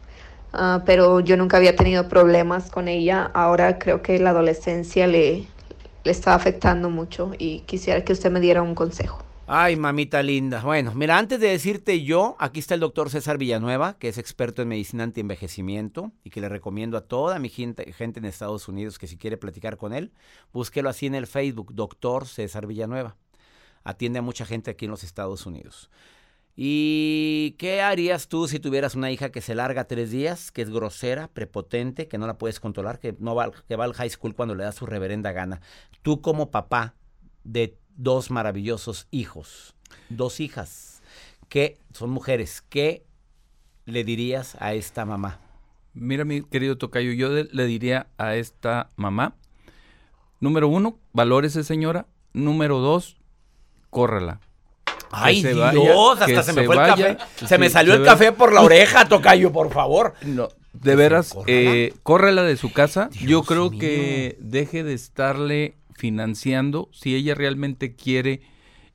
uh, 0.53 0.81
pero 0.85 1.21
yo 1.21 1.37
nunca 1.37 1.57
había 1.57 1.75
tenido 1.75 2.09
problemas 2.09 2.71
con 2.71 2.87
ella, 2.87 3.31
ahora 3.35 3.79
creo 3.79 4.03
que 4.03 4.19
la 4.21 4.31
adolescencia 4.31 5.07
le, 5.07 5.47
le 6.05 6.13
está 6.13 6.35
afectando 6.35 6.91
mucho 6.91 7.33
y 7.39 7.61
quisiera 7.61 8.05
que 8.05 8.13
usted 8.13 8.31
me 8.31 8.41
diera 8.41 8.63
un 8.63 8.75
consejo. 8.75 9.28
Ay, 9.51 9.77
mamita 9.77 10.23
linda. 10.23 10.61
Bueno, 10.61 10.93
mira, 10.95 11.17
antes 11.17 11.41
de 11.41 11.49
decirte 11.49 12.05
yo, 12.05 12.37
aquí 12.39 12.61
está 12.61 12.75
el 12.75 12.81
doctor 12.81 13.09
César 13.09 13.39
Villanueva, 13.39 13.99
que 13.99 14.09
es 14.09 14.19
experto 14.19 14.61
en 14.61 14.69
medicina 14.69 15.05
anti-envejecimiento 15.05 16.13
y 16.23 16.29
que 16.29 16.43
le 16.43 16.51
recomiendo 16.51 16.99
a 16.99 17.01
toda 17.01 17.39
mi 17.39 17.49
gente, 17.49 17.91
gente 17.95 18.21
en 18.21 18.27
Estados 18.27 18.69
Unidos 18.69 18.99
que 18.99 19.07
si 19.07 19.17
quiere 19.17 19.39
platicar 19.39 19.79
con 19.79 19.95
él, 19.95 20.13
búsquelo 20.53 20.91
así 20.91 21.07
en 21.07 21.15
el 21.15 21.27
Facebook, 21.27 21.73
doctor 21.73 22.27
César 22.27 22.67
Villanueva. 22.67 23.17
Atiende 23.85 24.19
a 24.19 24.23
mucha 24.23 24.45
gente 24.45 24.71
aquí 24.71 24.85
en 24.85 24.91
los 24.91 25.03
Estados 25.03 25.47
Unidos. 25.47 25.89
¿Y 26.55 27.53
qué 27.53 27.81
harías 27.81 28.29
tú 28.29 28.49
si 28.49 28.61
tuvieras 28.61 28.97
una 28.97 29.11
hija 29.11 29.31
que 29.31 29.41
se 29.41 29.55
larga 29.55 29.85
tres 29.85 30.11
días, 30.11 30.53
que 30.53 30.61
es 30.61 30.69
grosera, 30.69 31.29
prepotente, 31.29 32.07
que 32.07 32.19
no 32.19 32.27
la 32.27 32.37
puedes 32.37 32.61
controlar, 32.61 32.99
que, 32.99 33.17
no 33.19 33.35
va, 33.35 33.51
que 33.67 33.77
va 33.77 33.85
al 33.85 33.95
high 33.95 34.11
school 34.11 34.35
cuando 34.35 34.55
le 34.55 34.65
da 34.65 34.73
su 34.73 34.85
reverenda 34.85 35.33
gana? 35.33 35.63
Tú 36.03 36.21
como 36.21 36.51
papá 36.51 36.97
de 37.45 37.79
dos 37.99 38.31
maravillosos 38.31 39.09
hijos, 39.11 39.75
dos 40.09 40.41
hijas, 40.41 41.03
que 41.51 41.79
son 41.93 42.09
mujeres. 42.09 42.63
¿Qué 42.63 43.05
le 43.85 44.05
dirías 44.05 44.57
a 44.61 44.73
esta 44.73 45.05
mamá? 45.05 45.41
Mira, 45.93 46.25
mi 46.25 46.43
querido 46.43 46.79
Tocayo, 46.79 47.13
yo 47.13 47.29
le 47.29 47.67
diría 47.67 48.07
a 48.17 48.37
esta 48.37 48.91
mamá, 48.97 49.35
número 50.41 50.69
uno, 50.69 50.99
valórese 51.13 51.65
señora. 51.65 52.07
Número 52.33 52.79
dos, 52.79 53.17
córrela. 53.91 54.41
Ay, 55.11 55.43
Dios, 55.43 56.21
hasta 56.21 56.43
se, 56.43 56.53
me 56.53 56.65
fue 56.67 56.77
el 56.77 56.87
café. 56.87 57.19
Se 57.47 57.59
me 57.59 57.71
salió 57.71 57.95
el 57.95 58.05
café 58.05 58.31
por 58.33 58.53
la 58.53 58.61
oreja, 58.61 59.09
Tocayo, 59.09 59.51
por 59.51 59.73
favor. 59.73 60.15
No, 60.23 60.51
de 60.73 60.95
veras, 60.95 61.35
eh, 61.47 61.95
córrela 62.03 62.43
de 62.43 62.57
su 62.57 62.73
casa. 62.73 63.09
yo 63.23 63.43
creo 63.43 63.71
que 63.71 64.37
deje 64.41 64.85
de 64.85 64.95
estarle 64.95 65.78
financiando, 65.99 66.89
si 66.93 67.15
ella 67.15 67.35
realmente 67.35 67.95
quiere 67.95 68.41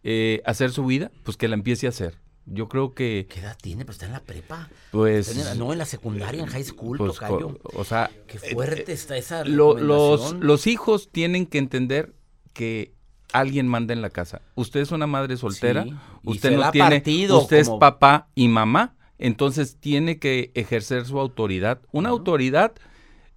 eh, 0.03 0.41
hacer 0.45 0.71
su 0.71 0.85
vida, 0.85 1.11
pues 1.23 1.37
que 1.37 1.47
la 1.47 1.55
empiece 1.55 1.85
a 1.85 1.89
hacer. 1.89 2.17
Yo 2.45 2.67
creo 2.67 2.93
que... 2.93 3.27
¿Qué 3.29 3.39
edad 3.39 3.57
tiene? 3.61 3.85
Pues 3.85 3.95
está 3.95 4.07
en 4.07 4.13
la 4.13 4.21
prepa. 4.21 4.69
Pues... 4.91 5.55
no, 5.55 5.71
en 5.71 5.77
la 5.77 5.85
secundaria, 5.85 6.41
en 6.41 6.49
high 6.49 6.63
school, 6.63 6.97
pues, 6.97 7.19
O 7.63 7.83
sea... 7.83 8.09
Qué 8.27 8.37
fuerte 8.37 8.91
eh, 8.91 8.95
está 8.95 9.17
esa 9.17 9.45
los, 9.45 10.33
los 10.33 10.67
hijos 10.67 11.09
tienen 11.11 11.45
que 11.45 11.57
entender 11.57 12.13
que 12.53 12.93
alguien 13.31 13.67
manda 13.67 13.93
en 13.93 14.01
la 14.01 14.09
casa. 14.09 14.41
Usted 14.55 14.81
es 14.81 14.91
una 14.91 15.07
madre 15.07 15.37
soltera, 15.37 15.85
usted 16.23 16.51
no 16.51 16.71
tiene... 16.71 17.03
usted 17.31 17.57
es 17.57 17.69
papá 17.69 18.27
y 18.35 18.47
mamá, 18.47 18.95
entonces 19.17 19.77
tiene 19.79 20.19
que 20.19 20.51
ejercer 20.53 21.05
su 21.05 21.19
autoridad. 21.19 21.81
Una 21.91 22.09
autoridad 22.09 22.73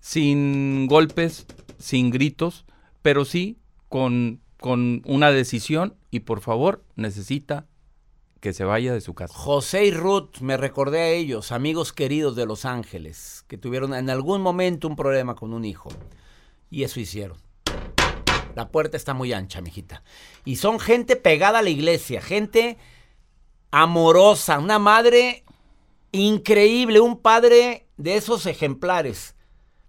sin 0.01 0.87
golpes, 0.87 1.47
sin 1.79 2.11
gritos, 2.11 2.66
pero 3.07 3.25
sí 3.25 3.57
con, 3.89 4.41
con 4.59 5.01
una 5.07 5.31
decisión 5.31 5.95
y 6.11 6.19
por 6.19 6.41
favor 6.41 6.83
necesita 6.97 7.69
que 8.41 8.53
se 8.53 8.65
vaya 8.65 8.93
de 8.93 9.01
su 9.01 9.15
casa. 9.15 9.33
José 9.33 9.85
y 9.85 9.93
Ruth, 9.93 10.41
me 10.41 10.57
recordé 10.57 10.99
a 10.99 11.09
ellos, 11.11 11.53
amigos 11.53 11.93
queridos 11.93 12.35
de 12.35 12.47
Los 12.47 12.65
Ángeles, 12.65 13.45
que 13.47 13.59
tuvieron 13.59 13.95
en 13.95 14.11
algún 14.11 14.41
momento 14.41 14.89
un 14.89 14.97
problema 14.97 15.37
con 15.37 15.53
un 15.53 15.65
hijo. 15.65 15.89
Y 16.69 16.83
eso 16.83 16.99
hicieron. 16.99 17.39
La 18.57 18.71
puerta 18.71 18.97
está 18.97 19.15
muy 19.15 19.33
ancha, 19.33 19.61
mijita. 19.61 20.03
Y 20.45 20.57
son 20.57 20.81
gente 20.81 21.15
pegada 21.15 21.61
a 21.61 21.63
la 21.63 21.71
iglesia, 21.71 22.21
gente 22.21 22.77
amorosa, 23.71 24.59
una 24.59 24.81
madre 24.81 25.45
increíble, 26.11 26.99
un 26.99 27.21
padre 27.21 27.87
de 27.99 28.17
esos 28.17 28.47
ejemplares. 28.47 29.37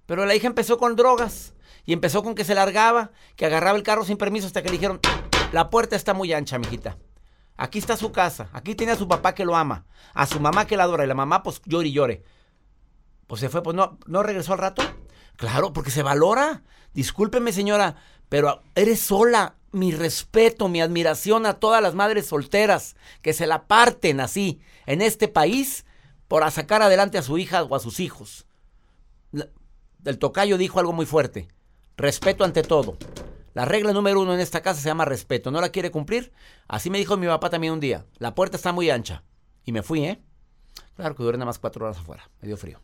Pero 0.05 0.23
la 0.27 0.35
hija 0.35 0.45
empezó 0.45 0.77
con 0.77 0.95
drogas. 0.95 1.55
Y 1.87 1.93
empezó 1.93 2.21
con 2.21 2.35
que 2.35 2.43
se 2.43 2.53
largaba, 2.53 3.11
que 3.37 3.45
agarraba 3.45 3.77
el 3.77 3.83
carro 3.83 4.03
sin 4.03 4.17
permiso 4.17 4.45
hasta 4.45 4.61
que 4.61 4.67
le 4.67 4.73
dijeron, 4.73 4.99
la 5.53 5.69
puerta 5.69 5.95
está 5.95 6.13
muy 6.13 6.33
ancha, 6.33 6.59
mijita. 6.59 6.97
Aquí 7.55 7.79
está 7.79 7.95
su 7.95 8.11
casa, 8.11 8.49
aquí 8.51 8.75
tiene 8.75 8.91
a 8.91 8.97
su 8.97 9.07
papá 9.07 9.33
que 9.33 9.45
lo 9.45 9.55
ama, 9.55 9.85
a 10.13 10.27
su 10.27 10.41
mamá 10.41 10.67
que 10.67 10.75
la 10.75 10.83
adora 10.83 11.05
y 11.05 11.07
la 11.07 11.15
mamá 11.15 11.43
pues 11.43 11.61
llore 11.65 11.87
y 11.87 11.93
llore. 11.93 12.23
Pues 13.25 13.39
se 13.39 13.47
fue, 13.47 13.63
pues 13.63 13.73
no, 13.73 13.97
no 14.05 14.21
regresó 14.21 14.51
al 14.51 14.59
rato. 14.59 14.83
Claro, 15.37 15.71
porque 15.71 15.89
se 15.89 16.03
valora. 16.03 16.63
Discúlpeme 16.93 17.53
señora, 17.53 17.95
pero 18.27 18.63
eres 18.75 18.99
sola. 18.99 19.55
Mi 19.71 19.91
respeto, 19.91 20.69
mi 20.69 20.81
admiración 20.81 21.45
a 21.45 21.55
todas 21.55 21.81
las 21.81 21.93
madres 21.93 22.25
solteras 22.25 22.95
que 23.21 23.33
se 23.33 23.47
la 23.47 23.67
parten 23.67 24.19
así 24.21 24.59
en 24.85 25.01
este 25.01 25.27
país 25.27 25.85
por 26.27 26.49
sacar 26.51 26.81
adelante 26.81 27.17
a 27.17 27.21
su 27.21 27.37
hija 27.37 27.63
o 27.63 27.75
a 27.75 27.79
sus 27.79 27.99
hijos. 27.99 28.45
El 30.03 30.19
tocayo 30.19 30.57
dijo 30.57 30.79
algo 30.79 30.93
muy 30.93 31.05
fuerte. 31.05 31.49
Respeto 31.97 32.43
ante 32.43 32.61
todo. 32.61 32.95
La 33.55 33.65
regla 33.65 33.91
número 33.91 34.21
uno 34.21 34.35
en 34.35 34.39
esta 34.39 34.61
casa 34.61 34.79
se 34.79 34.87
llama 34.87 35.03
respeto. 35.03 35.49
¿No 35.49 35.59
la 35.59 35.69
quiere 35.69 35.89
cumplir? 35.89 36.31
Así 36.67 36.91
me 36.91 36.99
dijo 36.99 37.17
mi 37.17 37.25
papá 37.25 37.49
también 37.49 37.73
un 37.73 37.79
día. 37.79 38.05
La 38.19 38.35
puerta 38.35 38.55
está 38.55 38.71
muy 38.71 38.91
ancha. 38.91 39.23
Y 39.65 39.71
me 39.71 39.81
fui, 39.81 40.05
¿eh? 40.05 40.21
Claro 40.95 41.15
que 41.15 41.23
duré 41.23 41.39
nada 41.39 41.47
más 41.47 41.57
cuatro 41.57 41.85
horas 41.85 41.97
afuera. 41.97 42.29
Me 42.39 42.47
dio 42.47 42.55
frío. 42.55 42.79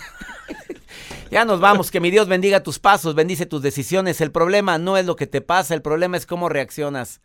ya 1.30 1.44
nos 1.44 1.60
vamos. 1.60 1.90
Que 1.90 2.00
mi 2.00 2.10
Dios 2.10 2.28
bendiga 2.28 2.62
tus 2.62 2.78
pasos, 2.78 3.14
bendice 3.14 3.44
tus 3.44 3.60
decisiones. 3.60 4.22
El 4.22 4.32
problema 4.32 4.78
no 4.78 4.96
es 4.96 5.04
lo 5.04 5.14
que 5.14 5.26
te 5.26 5.42
pasa, 5.42 5.74
el 5.74 5.82
problema 5.82 6.16
es 6.16 6.24
cómo 6.24 6.48
reaccionas 6.48 7.20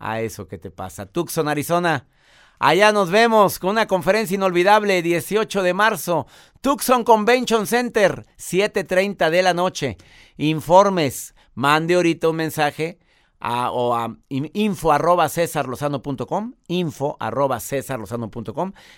a 0.00 0.20
eso 0.20 0.48
que 0.48 0.58
te 0.58 0.72
pasa. 0.72 1.06
Tucson, 1.06 1.46
Arizona. 1.46 2.08
Allá 2.58 2.92
nos 2.92 3.10
vemos 3.10 3.58
con 3.58 3.70
una 3.70 3.86
conferencia 3.86 4.34
inolvidable 4.34 5.02
18 5.02 5.62
de 5.62 5.74
marzo. 5.74 6.26
Tucson 6.60 7.04
Convention 7.04 7.66
Center, 7.66 8.26
7.30 8.38 9.30
de 9.30 9.42
la 9.42 9.54
noche. 9.54 9.96
Informes, 10.36 11.34
mande 11.54 11.94
ahorita 11.94 12.28
un 12.28 12.36
mensaje 12.36 12.98
a, 13.40 13.70
o 13.70 13.94
a 13.94 14.16
info 14.28 14.92
arroba 14.92 15.28
info 16.68 17.16
arroba 17.20 17.58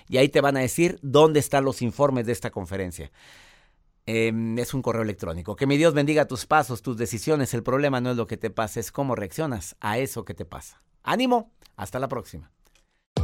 y 0.09 0.17
ahí 0.17 0.29
te 0.29 0.41
van 0.41 0.57
a 0.57 0.61
decir 0.61 0.99
dónde 1.03 1.41
están 1.41 1.65
los 1.65 1.83
informes 1.83 2.27
de 2.27 2.33
esta 2.33 2.51
conferencia. 2.51 3.11
Em, 4.07 4.57
es 4.59 4.73
un 4.73 4.83
correo 4.83 5.03
electrónico. 5.03 5.57
Que 5.57 5.67
mi 5.67 5.77
Dios 5.77 5.93
bendiga 5.93 6.29
tus 6.29 6.47
pasos, 6.47 6.81
tus 6.81 6.97
decisiones. 6.97 7.53
El 7.55 7.65
problema 7.65 8.01
no 8.01 8.13
es 8.13 8.17
lo 8.17 8.29
que 8.29 8.37
te 8.37 8.51
pasa, 8.51 8.79
es 8.79 8.93
cómo 8.93 9.17
reaccionas 9.17 9.77
a 9.81 9.99
eso 9.99 10.25
que 10.25 10.35
te 10.35 10.45
pasa. 10.45 10.81
Ánimo, 11.03 11.51
hasta 11.77 11.99
la 11.99 12.07
próxima. 12.07 12.53